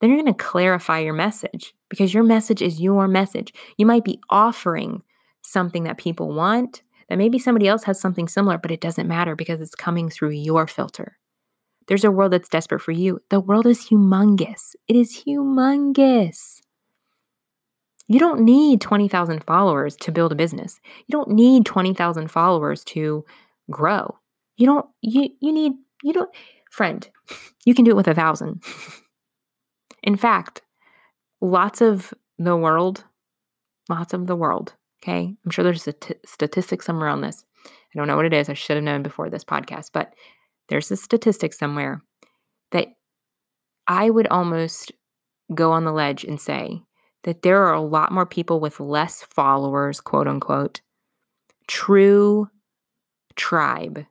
Then 0.00 0.10
you're 0.10 0.22
going 0.22 0.32
to 0.32 0.44
clarify 0.44 1.00
your 1.00 1.14
message 1.14 1.74
because 1.88 2.14
your 2.14 2.22
message 2.22 2.62
is 2.62 2.80
your 2.80 3.08
message. 3.08 3.52
You 3.76 3.86
might 3.86 4.04
be 4.04 4.20
offering 4.30 5.02
something 5.42 5.84
that 5.84 5.98
people 5.98 6.32
want, 6.32 6.82
that 7.08 7.18
maybe 7.18 7.38
somebody 7.38 7.66
else 7.66 7.84
has 7.84 8.00
something 8.00 8.28
similar, 8.28 8.58
but 8.58 8.70
it 8.70 8.80
doesn't 8.80 9.08
matter 9.08 9.34
because 9.34 9.60
it's 9.60 9.74
coming 9.74 10.08
through 10.08 10.30
your 10.30 10.66
filter. 10.66 11.18
There's 11.86 12.04
a 12.04 12.10
world 12.10 12.32
that's 12.32 12.50
desperate 12.50 12.82
for 12.82 12.92
you. 12.92 13.20
The 13.30 13.40
world 13.40 13.66
is 13.66 13.88
humongous. 13.88 14.76
It 14.88 14.94
is 14.94 15.24
humongous. 15.26 16.60
You 18.08 18.18
don't 18.18 18.40
need 18.40 18.80
20,000 18.80 19.44
followers 19.44 19.96
to 19.96 20.12
build 20.12 20.32
a 20.32 20.36
business. 20.36 20.80
You 21.06 21.12
don't 21.12 21.30
need 21.30 21.66
20,000 21.66 22.30
followers 22.30 22.84
to 22.84 23.24
grow. 23.70 24.18
You 24.56 24.66
don't 24.66 24.86
you 25.00 25.30
you 25.40 25.52
need 25.52 25.72
you 26.02 26.12
don't 26.12 26.30
friend, 26.70 27.08
you 27.64 27.74
can 27.74 27.84
do 27.84 27.90
it 27.90 27.96
with 27.96 28.08
a 28.08 28.14
thousand. 28.14 28.62
In 30.02 30.16
fact, 30.16 30.62
lots 31.40 31.80
of 31.80 32.14
the 32.38 32.56
world, 32.56 33.04
lots 33.88 34.12
of 34.12 34.26
the 34.26 34.36
world, 34.36 34.74
okay? 35.02 35.34
I'm 35.44 35.50
sure 35.50 35.64
there's 35.64 35.88
a 35.88 35.92
t- 35.92 36.14
statistic 36.24 36.82
somewhere 36.82 37.08
on 37.08 37.20
this. 37.20 37.44
I 37.66 37.98
don't 37.98 38.06
know 38.06 38.16
what 38.16 38.26
it 38.26 38.34
is. 38.34 38.48
I 38.48 38.54
should 38.54 38.76
have 38.76 38.84
known 38.84 39.02
before 39.02 39.30
this 39.30 39.44
podcast, 39.44 39.90
but 39.92 40.14
there's 40.68 40.90
a 40.90 40.96
statistic 40.96 41.52
somewhere 41.52 42.02
that 42.70 42.88
I 43.86 44.10
would 44.10 44.28
almost 44.28 44.92
go 45.54 45.72
on 45.72 45.84
the 45.84 45.92
ledge 45.92 46.24
and 46.24 46.40
say 46.40 46.82
that 47.24 47.42
there 47.42 47.64
are 47.64 47.74
a 47.74 47.80
lot 47.80 48.12
more 48.12 48.26
people 48.26 48.60
with 48.60 48.80
less 48.80 49.22
followers, 49.22 50.00
quote 50.00 50.28
unquote, 50.28 50.82
true 51.66 52.48
tribe 53.38 54.04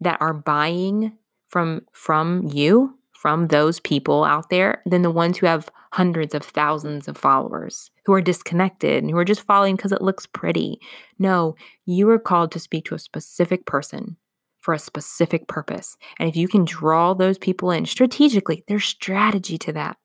that 0.00 0.20
are 0.20 0.34
buying 0.34 1.16
from 1.48 1.82
from 1.92 2.48
you, 2.52 2.98
from 3.12 3.46
those 3.46 3.78
people 3.78 4.24
out 4.24 4.50
there 4.50 4.82
than 4.86 5.02
the 5.02 5.10
ones 5.10 5.38
who 5.38 5.46
have 5.46 5.70
hundreds 5.92 6.34
of 6.34 6.42
thousands 6.42 7.06
of 7.06 7.16
followers 7.16 7.92
who 8.04 8.12
are 8.12 8.20
disconnected 8.20 9.02
and 9.02 9.12
who 9.12 9.16
are 9.16 9.24
just 9.24 9.46
following 9.46 9.76
because 9.76 9.92
it 9.92 10.02
looks 10.02 10.26
pretty. 10.26 10.80
No, 11.20 11.54
you 11.86 12.10
are 12.10 12.18
called 12.18 12.50
to 12.52 12.58
speak 12.58 12.84
to 12.86 12.96
a 12.96 12.98
specific 12.98 13.64
person 13.64 14.16
for 14.60 14.74
a 14.74 14.78
specific 14.78 15.46
purpose. 15.46 15.96
And 16.18 16.28
if 16.28 16.36
you 16.36 16.48
can 16.48 16.64
draw 16.64 17.14
those 17.14 17.38
people 17.38 17.70
in 17.70 17.86
strategically, 17.86 18.64
there's 18.66 18.84
strategy 18.84 19.58
to 19.58 19.72
that. 19.74 19.98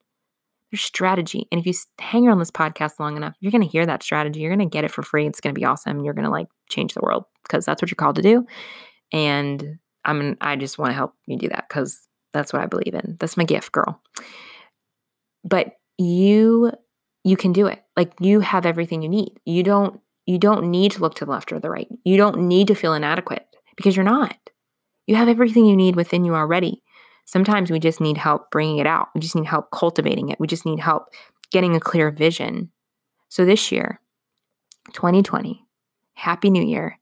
There's 0.70 0.82
strategy. 0.82 1.48
And 1.52 1.60
if 1.60 1.66
you 1.66 1.74
hang 1.98 2.28
around 2.28 2.40
this 2.40 2.52
podcast 2.52 3.00
long 3.00 3.18
enough, 3.18 3.36
you're 3.40 3.52
going 3.52 3.64
to 3.64 3.68
hear 3.68 3.86
that 3.86 4.04
strategy. 4.04 4.42
You're 4.42 4.56
going 4.56 4.70
to 4.70 4.72
get 4.72 4.84
it 4.84 4.92
for 4.92 5.02
free. 5.02 5.26
It's 5.26 5.42
going 5.42 5.56
to 5.56 5.60
be 5.60 5.66
awesome. 5.66 6.04
You're 6.04 6.14
going 6.14 6.26
to 6.26 6.32
like 6.32 6.50
change 6.70 6.94
the 6.94 7.02
world 7.02 7.26
because 7.50 7.66
that's 7.66 7.82
what 7.82 7.90
you're 7.90 7.96
called 7.96 8.18
to 8.18 8.22
do. 8.22 8.46
And 9.12 9.80
I'm 10.06 10.38
I 10.40 10.56
just 10.56 10.78
want 10.78 10.92
to 10.92 10.96
help 10.96 11.14
you 11.26 11.38
do 11.38 11.50
that 11.50 11.68
cuz 11.70 12.08
that's 12.32 12.54
what 12.54 12.62
I 12.62 12.68
believe 12.68 12.94
in. 12.94 13.18
That's 13.20 13.38
my 13.38 13.44
gift, 13.44 13.72
girl. 13.72 14.02
But 15.44 15.74
you 15.98 16.72
you 17.24 17.36
can 17.36 17.52
do 17.52 17.68
it. 17.68 17.84
Like 17.98 18.14
you 18.20 18.40
have 18.40 18.66
everything 18.66 19.02
you 19.02 19.10
need. 19.10 19.40
You 19.46 19.64
don't 19.64 20.00
you 20.26 20.38
don't 20.38 20.70
need 20.70 20.92
to 20.92 21.02
look 21.02 21.16
to 21.16 21.26
the 21.26 21.32
left 21.32 21.52
or 21.52 21.60
the 21.60 21.72
right. 21.72 21.88
You 22.04 22.18
don't 22.18 22.48
need 22.48 22.68
to 22.68 22.76
feel 22.76 22.94
inadequate 22.94 23.48
because 23.76 23.96
you're 23.96 24.06
not. 24.06 24.38
You 25.08 25.16
have 25.16 25.28
everything 25.28 25.66
you 25.66 25.76
need 25.76 25.96
within 25.96 26.24
you 26.24 26.36
already. 26.36 26.84
Sometimes 27.26 27.72
we 27.72 27.80
just 27.80 28.00
need 28.00 28.18
help 28.18 28.52
bringing 28.52 28.78
it 28.78 28.86
out. 28.86 29.08
We 29.16 29.22
just 29.22 29.36
need 29.36 29.48
help 29.48 29.72
cultivating 29.72 30.30
it. 30.30 30.40
We 30.40 30.46
just 30.46 30.66
need 30.66 30.80
help 30.80 31.08
getting 31.52 31.76
a 31.76 31.80
clear 31.80 32.12
vision. 32.12 32.72
So 33.30 33.44
this 33.44 33.72
year, 33.72 34.02
2020, 34.94 35.66
Happy 36.14 36.50
New 36.50 36.64
Year. 36.64 36.99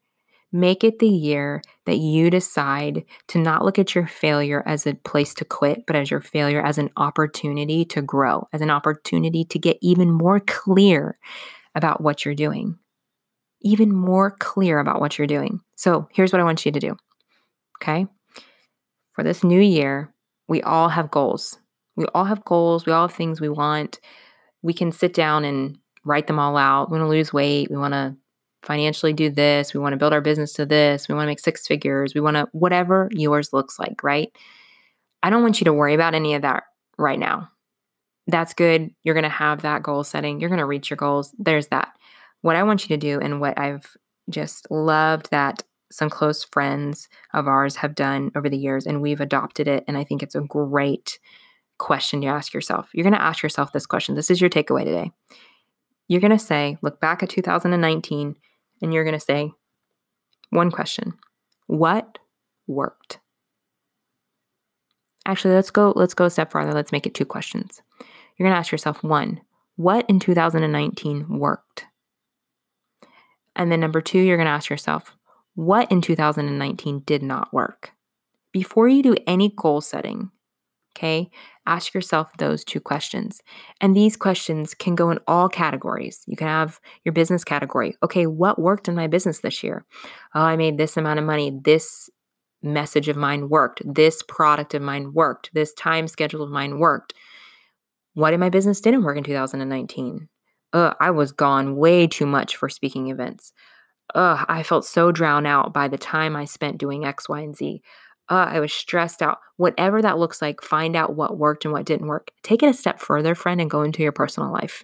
Make 0.52 0.84
it 0.84 1.00
the 1.00 1.10
year 1.10 1.62
that 1.86 1.98
you 1.98 2.30
decide 2.30 3.04
to 3.28 3.38
not 3.38 3.66
look 3.66 3.78
at 3.78 3.94
your 3.94 4.08
failure 4.08 4.64
as 4.66 4.88
a 4.88 4.94
place 4.94 5.34
to 5.36 5.46
quit, 5.46 5.86
but 5.86 5.96
as 5.96 6.10
your 6.10 6.22
failure 6.22 6.62
as 6.62 6.78
an 6.78 6.90
opportunity 6.96 7.84
to 7.86 8.02
grow, 8.02 8.48
as 8.54 8.62
an 8.62 8.70
opportunity 8.70 9.44
to 9.44 9.60
get 9.60 9.78
even 9.82 10.10
more 10.10 10.40
clear 10.40 11.18
about 11.76 12.02
what 12.02 12.24
you're 12.24 12.36
doing. 12.36 12.78
Even 13.62 13.94
more 13.94 14.32
clear 14.32 14.80
about 14.80 15.02
what 15.02 15.18
you're 15.18 15.28
doing. 15.28 15.60
So 15.76 16.08
here's 16.14 16.32
what 16.32 16.40
I 16.40 16.46
want 16.46 16.66
you 16.66 16.72
to 16.72 16.80
do. 16.80 16.96
Okay. 17.82 18.08
For 19.14 19.24
this 19.24 19.44
new 19.44 19.62
year, 19.62 20.14
we 20.48 20.62
all 20.62 20.90
have 20.90 21.12
goals. 21.12 21.58
We 21.96 22.06
all 22.14 22.26
have 22.26 22.46
goals. 22.46 22.86
We 22.86 22.94
all 22.94 23.08
have 23.08 23.18
things 23.18 23.42
we 23.42 23.50
want. 23.50 24.00
We 24.62 24.74
can 24.74 24.92
sit 24.92 25.14
down 25.14 25.44
and 25.44 25.78
write 26.06 26.28
them 26.28 26.40
all 26.40 26.56
out. 26.56 26.90
We 26.90 26.98
want 26.98 27.08
to 27.08 27.10
lose 27.10 27.34
weight. 27.34 27.70
We 27.70 27.78
want 27.78 27.94
to 27.94 28.16
financially 28.68 29.14
do 29.14 29.32
this. 29.32 29.74
We 29.74 29.80
want 29.80 29.94
to 29.94 29.98
build 29.98 30.14
our 30.14 30.22
business 30.22 30.54
to 30.54 30.66
this. 30.66 31.08
We 31.08 31.16
want 31.16 31.24
to 31.26 31.32
make 31.32 31.40
six 31.40 31.66
figures. 31.66 32.14
We 32.14 32.22
want 32.22 32.36
to, 32.36 32.48
whatever 32.52 33.10
yours 33.12 33.54
looks 33.54 33.80
like, 33.80 34.04
right? 34.04 34.32
I 35.24 35.32
don't 35.32 35.42
want 35.42 35.60
you 35.60 35.66
to 35.66 35.74
worry 35.74 35.96
about 35.96 36.14
any 36.14 36.36
of 36.36 36.44
that 36.44 36.64
right 36.98 37.18
now. 37.18 37.50
that's 38.28 38.54
good. 38.54 38.92
You're 39.04 39.16
going 39.16 39.24
to 39.24 39.30
have 39.30 39.62
that 39.62 39.84
goal 39.84 40.04
setting. 40.04 40.40
You're 40.40 40.50
going 40.50 40.60
to 40.60 40.66
reach 40.66 40.90
your 40.90 40.98
goals. 40.98 41.34
There's 41.40 41.68
that. 41.68 41.94
What 42.42 42.56
I 42.56 42.64
want 42.64 42.84
you 42.84 42.90
to 42.90 42.98
do, 42.98 43.20
and 43.20 43.42
what 43.42 43.58
I've 43.58 43.96
just 44.30 44.70
loved 44.70 45.32
that 45.32 45.64
some 45.92 46.10
close 46.10 46.44
friends 46.44 47.08
of 47.34 47.48
ours 47.48 47.78
have 47.78 47.96
done 47.96 48.32
over 48.36 48.50
the 48.50 48.58
years, 48.58 48.86
and 48.86 49.02
we've 49.02 49.22
adopted 49.22 49.68
it. 49.68 49.86
And 49.88 49.98
I 49.98 50.04
think 50.04 50.22
it's 50.22 50.36
a 50.36 50.42
great 50.42 51.20
question 51.78 52.22
to 52.22 52.28
ask 52.28 52.54
yourself. 52.54 52.90
You're 52.94 53.06
going 53.06 53.14
to 53.14 53.22
ask 53.22 53.42
yourself 53.42 53.72
this 53.72 53.86
question. 53.86 54.16
This 54.16 54.30
is 54.30 54.42
your 54.42 54.50
takeaway 54.50 54.84
today. 54.84 55.12
You're 56.10 56.22
going 56.22 56.32
to 56.32 56.40
say, 56.40 56.78
look 56.82 57.00
back 57.00 57.24
at 57.24 57.30
2019, 57.30 58.36
and 58.82 58.94
you're 58.94 59.04
going 59.04 59.14
to 59.14 59.20
say, 59.20 59.52
one 60.50 60.72
question 60.72 61.14
What 61.68 62.20
worked? 62.68 63.20
Actually, 65.26 65.56
let's 65.56 65.72
go 65.72 65.94
let's 65.96 66.14
go 66.14 66.26
a 66.26 66.30
step 66.30 66.52
farther. 66.52 66.74
Let's 66.74 66.92
make 66.92 67.06
it 67.06 67.14
two 67.14 67.26
questions. 67.26 67.82
You're 68.38 68.48
going 68.48 68.56
to 68.56 68.60
ask 68.60 68.72
yourself 68.72 69.04
one, 69.04 69.42
what 69.76 70.06
in 70.10 70.20
2019 70.20 71.40
worked? 71.40 71.86
And 73.56 73.72
then 73.72 73.80
number 73.80 74.02
2, 74.02 74.20
you're 74.20 74.38
going 74.38 74.46
to 74.46 74.52
ask 74.52 74.70
yourself, 74.70 75.16
what 75.56 75.92
in 75.92 76.02
2019 76.02 77.00
did 77.06 77.24
not 77.24 77.52
work? 77.52 77.94
Before 78.52 78.88
you 78.88 79.02
do 79.02 79.16
any 79.26 79.50
goal 79.50 79.82
setting, 79.82 80.30
okay? 80.96 81.32
Ask 81.68 81.94
yourself 81.94 82.32
those 82.38 82.64
two 82.64 82.80
questions. 82.80 83.42
And 83.82 83.96
these 83.96 84.16
questions 84.16 84.74
can 84.74 84.96
go 84.96 85.12
in 85.12 85.20
all 85.28 85.50
categories. 85.50 86.24
You 86.26 86.38
can 86.38 86.48
have 86.48 86.80
your 87.04 87.12
business 87.12 87.44
category. 87.44 87.96
Okay, 88.02 88.26
what 88.26 88.58
worked 88.58 88.88
in 88.88 88.96
my 88.96 89.08
business 89.08 89.40
this 89.40 89.62
year? 89.64 89.86
Oh, 90.34 90.42
I 90.42 90.56
made 90.56 90.78
this 90.78 90.96
amount 90.96 91.20
of 91.20 91.26
money. 91.26 91.52
This 91.64 92.10
message 92.64 93.10
of 93.10 93.18
mine 93.18 93.50
worked. 93.50 93.82
This 93.86 94.24
product 94.24 94.74
of 94.74 94.82
mine 94.82 95.14
worked. 95.14 95.50
This 95.54 95.74
time 95.74 96.08
schedule 96.08 96.42
of 96.42 96.50
mine 96.50 96.80
worked. 96.80 97.14
What 98.14 98.34
in 98.34 98.40
my 98.40 98.50
business 98.50 98.82
didn't 98.82 99.04
work 99.04 99.18
in 99.18 99.24
2019? 99.24 100.30
Ugh, 100.74 100.96
I 101.00 101.12
was 101.12 101.32
gone 101.32 101.76
way 101.76 102.08
too 102.08 102.26
much 102.26 102.56
for 102.56 102.70
speaking 102.70 103.10
events. 103.10 103.52
Ugh, 104.16 104.46
I 104.48 104.64
felt 104.64 104.86
so 104.86 105.12
drowned 105.12 105.48
out 105.48 105.74
by 105.74 105.88
the 105.90 105.98
time 105.98 106.36
I 106.36 106.46
spent 106.46 106.78
doing 106.78 107.06
X, 107.06 107.28
Y, 107.28 107.42
and 107.42 107.56
Z 107.56 107.82
uh, 108.30 108.48
I 108.50 108.60
was 108.60 108.74
stressed 108.74 109.22
out. 109.22 109.40
Whatever 109.56 110.02
that 110.02 110.20
looks 110.20 110.42
like, 110.42 110.62
find 110.62 110.96
out 110.96 111.16
what 111.16 111.38
worked 111.38 111.66
and 111.66 111.74
what 111.74 111.86
didn't 111.86 112.08
work. 112.08 112.32
Take 112.44 112.62
it 112.62 112.70
a 112.70 112.74
step 112.74 113.00
further, 113.00 113.36
friend, 113.36 113.62
and 113.62 113.70
go 113.70 113.84
into 113.84 114.04
your 114.04 114.12
personal 114.12 114.52
life. 114.52 114.84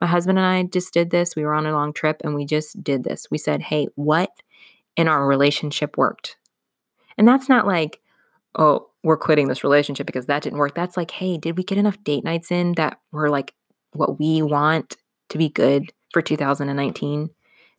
My 0.00 0.06
husband 0.06 0.38
and 0.38 0.46
I 0.46 0.64
just 0.64 0.92
did 0.92 1.10
this. 1.10 1.36
We 1.36 1.44
were 1.44 1.54
on 1.54 1.66
a 1.66 1.72
long 1.72 1.92
trip 1.92 2.20
and 2.24 2.34
we 2.34 2.44
just 2.44 2.82
did 2.82 3.04
this. 3.04 3.28
We 3.30 3.38
said, 3.38 3.62
hey, 3.62 3.86
what 3.94 4.30
in 4.96 5.06
our 5.06 5.26
relationship 5.26 5.96
worked? 5.96 6.36
And 7.16 7.26
that's 7.28 7.48
not 7.48 7.66
like, 7.66 8.00
oh, 8.58 8.88
we're 9.04 9.16
quitting 9.16 9.48
this 9.48 9.62
relationship 9.62 10.06
because 10.06 10.26
that 10.26 10.42
didn't 10.42 10.58
work. 10.58 10.74
That's 10.74 10.96
like, 10.96 11.12
hey, 11.12 11.38
did 11.38 11.56
we 11.56 11.62
get 11.62 11.78
enough 11.78 12.02
date 12.02 12.24
nights 12.24 12.50
in 12.50 12.72
that 12.72 12.98
were 13.12 13.30
like 13.30 13.54
what 13.92 14.18
we 14.18 14.42
want 14.42 14.96
to 15.28 15.38
be 15.38 15.48
good 15.48 15.92
for 16.12 16.20
2019? 16.20 17.30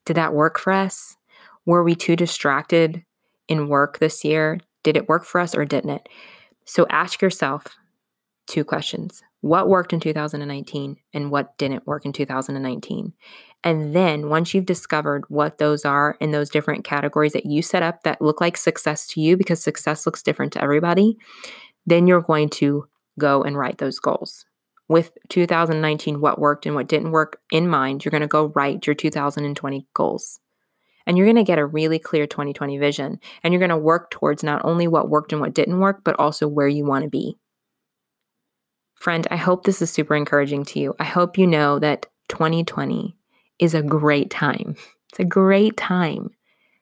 Did 0.05 0.15
that 0.15 0.33
work 0.33 0.59
for 0.59 0.71
us? 0.71 1.17
Were 1.65 1.83
we 1.83 1.95
too 1.95 2.15
distracted 2.15 3.03
in 3.47 3.67
work 3.67 3.99
this 3.99 4.23
year 4.23 4.59
did 4.83 4.97
it 4.97 5.09
work 5.09 5.25
for 5.25 5.41
us 5.41 5.55
or 5.55 5.65
didn't 5.65 5.89
it? 5.89 6.09
So 6.65 6.85
ask 6.89 7.21
yourself 7.21 7.77
two 8.47 8.63
questions 8.63 9.23
What 9.41 9.67
worked 9.67 9.93
in 9.93 9.99
2019 9.99 10.97
and 11.13 11.31
what 11.31 11.57
didn't 11.57 11.87
work 11.87 12.05
in 12.05 12.13
2019? 12.13 13.13
And 13.63 13.95
then 13.95 14.29
once 14.29 14.53
you've 14.53 14.65
discovered 14.65 15.23
what 15.29 15.57
those 15.57 15.85
are 15.85 16.17
in 16.19 16.31
those 16.31 16.49
different 16.49 16.83
categories 16.83 17.33
that 17.33 17.45
you 17.45 17.61
set 17.61 17.81
up 17.81 18.03
that 18.03 18.21
look 18.21 18.41
like 18.41 18.57
success 18.57 19.07
to 19.07 19.21
you, 19.21 19.37
because 19.37 19.63
success 19.63 20.05
looks 20.05 20.21
different 20.21 20.51
to 20.53 20.61
everybody, 20.61 21.17
then 21.85 22.07
you're 22.07 22.21
going 22.21 22.49
to 22.49 22.87
go 23.17 23.41
and 23.41 23.57
write 23.57 23.77
those 23.77 23.99
goals. 23.99 24.45
With 24.89 25.11
2019, 25.29 26.19
what 26.19 26.39
worked 26.39 26.65
and 26.65 26.75
what 26.75 26.87
didn't 26.87 27.11
work 27.11 27.39
in 27.51 27.69
mind, 27.69 28.03
you're 28.03 28.11
going 28.11 28.21
to 28.21 28.27
go 28.27 28.51
write 28.53 28.85
your 28.85 28.95
2020 28.95 29.87
goals. 29.93 30.39
And 31.05 31.17
you're 31.17 31.27
going 31.27 31.35
to 31.35 31.43
get 31.43 31.59
a 31.59 31.65
really 31.65 31.99
clear 31.99 32.27
2020 32.27 32.77
vision. 32.77 33.19
And 33.43 33.53
you're 33.53 33.59
going 33.59 33.69
to 33.69 33.77
work 33.77 34.11
towards 34.11 34.43
not 34.43 34.63
only 34.63 34.87
what 34.87 35.09
worked 35.09 35.31
and 35.31 35.41
what 35.41 35.53
didn't 35.53 35.79
work, 35.79 36.01
but 36.03 36.15
also 36.19 36.47
where 36.47 36.67
you 36.67 36.85
want 36.85 37.03
to 37.03 37.09
be. 37.09 37.37
Friend, 38.95 39.27
I 39.29 39.35
hope 39.35 39.65
this 39.65 39.81
is 39.81 39.91
super 39.91 40.15
encouraging 40.15 40.63
to 40.65 40.79
you. 40.79 40.95
I 40.99 41.03
hope 41.03 41.37
you 41.37 41.45
know 41.45 41.77
that 41.79 42.05
2020 42.29 43.15
is 43.59 43.73
a 43.73 43.81
great 43.81 44.29
time. 44.29 44.75
It's 45.13 45.19
a 45.19 45.25
great 45.25 45.77
time 45.77 46.31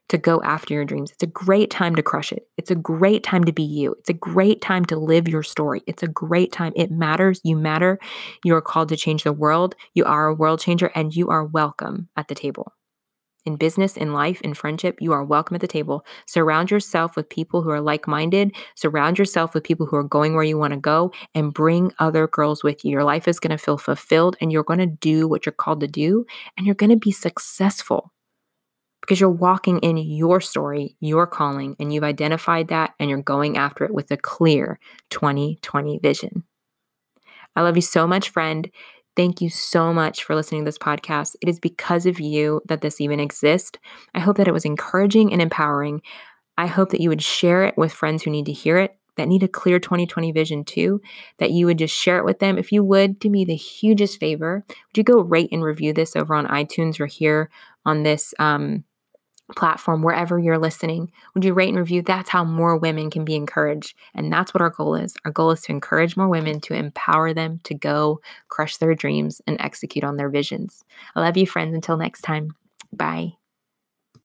to 0.08 0.18
go 0.18 0.42
after 0.42 0.74
your 0.74 0.86
dreams. 0.86 1.12
It's 1.12 1.24
a 1.24 1.28
great 1.28 1.70
time 1.70 1.96
to 1.96 2.04
crush 2.04 2.32
it. 2.32 2.48
It's 2.58 2.72
a 2.72 2.76
great 2.76 3.24
time 3.24 3.46
to 3.46 3.52
be 3.52 3.64
you. 3.64 3.96
It's 4.00 4.10
a 4.10 4.14
great 4.14 4.62
time 4.62 4.86
to 4.86 4.98
live 4.98 5.28
your 5.28 5.44
story. 5.44 5.84
It's 5.88 6.04
a 6.04 6.08
great 6.08 6.52
time. 6.52 6.72
It 6.76 6.92
matters. 6.92 7.42
You 7.44 7.58
matter. 7.58 8.00
You 8.44 8.56
are 8.56 8.62
called 8.62 8.90
to 8.90 8.98
change 8.98 9.24
the 9.24 9.34
world. 9.34 9.76
You 9.94 10.06
are 10.06 10.28
a 10.28 10.34
world 10.34 10.62
changer 10.62 10.92
and 10.96 11.16
you 11.16 11.30
are 11.30 11.44
welcome 11.44 12.10
at 12.16 12.28
the 12.28 12.36
table. 12.36 12.74
In 13.46 13.56
business, 13.56 13.98
in 13.98 14.14
life, 14.14 14.40
in 14.42 14.54
friendship, 14.54 14.98
you 15.02 15.12
are 15.14 15.24
welcome 15.24 15.56
at 15.56 15.62
the 15.62 15.68
table. 15.68 16.06
Surround 16.28 16.70
yourself 16.70 17.16
with 17.16 17.30
people 17.30 17.62
who 17.62 17.72
are 17.72 17.82
like 17.82 18.08
minded. 18.08 18.56
Surround 18.76 19.18
yourself 19.18 19.54
with 19.54 19.64
people 19.64 19.86
who 19.88 19.96
are 19.96 20.04
going 20.04 20.36
where 20.36 20.44
you 20.44 20.58
want 20.58 20.74
to 20.74 20.80
go 20.80 21.12
and 21.34 21.54
bring 21.54 21.92
other 22.00 22.28
girls 22.28 22.64
with 22.64 22.86
you. 22.86 22.92
Your 22.92 23.04
life 23.04 23.28
is 23.28 23.40
going 23.40 23.52
to 23.52 23.58
feel 23.58 23.78
fulfilled 23.78 24.36
and 24.40 24.52
you're 24.52 24.64
going 24.64 24.80
to 24.80 24.86
do 24.86 25.28
what 25.28 25.46
you're 25.46 25.54
called 25.54 25.80
to 25.80 25.88
do 25.88 26.26
and 26.56 26.66
you're 26.66 26.76
going 26.76 26.92
to 26.92 26.96
be 26.96 27.12
successful 27.12 28.12
because 29.02 29.20
you're 29.20 29.30
walking 29.30 29.80
in 29.80 29.98
your 29.98 30.40
story, 30.40 30.96
your 31.00 31.26
calling, 31.26 31.76
and 31.80 31.92
you've 31.92 32.04
identified 32.04 32.68
that 32.68 32.94
and 33.00 33.10
you're 33.10 33.22
going 33.22 33.58
after 33.58 33.84
it 33.84 33.94
with 33.94 34.12
a 34.12 34.18
clear 34.18 34.80
2020 35.10 36.00
vision. 36.00 36.44
I 37.56 37.62
love 37.62 37.76
you 37.76 37.82
so 37.82 38.08
much, 38.08 38.30
friend. 38.30 38.70
Thank 39.22 39.40
you 39.40 39.52
so 39.52 39.94
much 39.94 40.24
for 40.24 40.34
listening 40.34 40.62
to 40.62 40.66
this 40.66 40.80
podcast. 40.80 41.36
It 41.42 41.48
is 41.48 41.60
because 41.60 42.08
of 42.08 42.20
you 42.20 42.60
that 42.66 42.82
this 42.82 43.00
even 43.00 43.20
exists. 43.20 43.78
I 44.16 44.20
hope 44.20 44.38
that 44.38 44.48
it 44.48 44.52
was 44.52 44.66
encouraging 44.66 45.32
and 45.32 45.40
empowering. 45.40 46.02
I 46.58 46.66
hope 46.66 46.90
that 46.90 47.02
you 47.02 47.10
would 47.10 47.22
share 47.22 47.64
it 47.64 47.78
with 47.78 47.94
friends 47.94 48.24
who 48.24 48.32
need 48.32 48.48
to 48.48 48.52
hear 48.52 48.80
it, 48.80 48.98
that 49.18 49.28
need 49.28 49.44
a 49.44 49.48
clear 49.48 49.78
2020 49.80 50.32
vision 50.32 50.64
too, 50.66 51.04
that 51.38 51.52
you 51.52 51.68
would 51.68 51.78
just 51.78 51.96
share 51.96 52.18
it 52.18 52.26
with 52.26 52.40
them. 52.40 52.58
If 52.58 52.72
you 52.72 52.84
would, 52.84 53.20
do 53.20 53.30
me 53.30 53.46
the 53.46 53.54
hugest 53.54 54.20
favor, 54.20 54.64
would 54.68 54.98
you 54.98 55.04
go 55.04 55.22
rate 55.22 55.50
and 55.52 55.64
review 55.64 55.94
this 55.94 56.16
over 56.16 56.34
on 56.34 56.48
iTunes 56.48 57.00
or 57.00 57.06
here 57.06 57.52
on 57.86 58.02
this 58.02 58.34
um, 58.40 58.86
platform, 59.56 60.02
wherever 60.02 60.40
you're 60.40 60.58
listening, 60.58 61.12
would 61.34 61.44
you 61.44 61.54
rate 61.54 61.70
and 61.70 61.78
review? 61.78 62.02
That's 62.02 62.30
how 62.30 62.44
more 62.44 62.78
women 62.78 63.10
can 63.10 63.26
be 63.26 63.36
encouraged. 63.36 63.96
And 64.14 64.32
that's 64.32 64.54
what 64.54 64.62
our 64.62 64.70
goal 64.70 64.96
is. 64.96 65.16
Our 65.26 65.32
goal 65.32 65.52
is 65.52 65.62
to 65.62 65.72
encourage 65.72 66.18
more 66.18 66.30
women, 66.30 66.60
to 66.62 66.74
empower 66.74 67.34
them 67.34 67.60
to 67.66 67.74
go 67.74 68.22
crush 68.50 68.78
their 68.78 68.96
dreams 68.96 69.42
and 69.48 69.60
execute 69.60 70.04
on 70.04 70.18
their 70.18 70.30
visions. 70.30 70.84
I 71.16 71.22
love 71.22 71.38
you, 71.38 71.48
friends. 71.48 71.74
Until 71.74 71.98
next 71.98 72.22
time, 72.22 72.56
bye. 72.94 73.41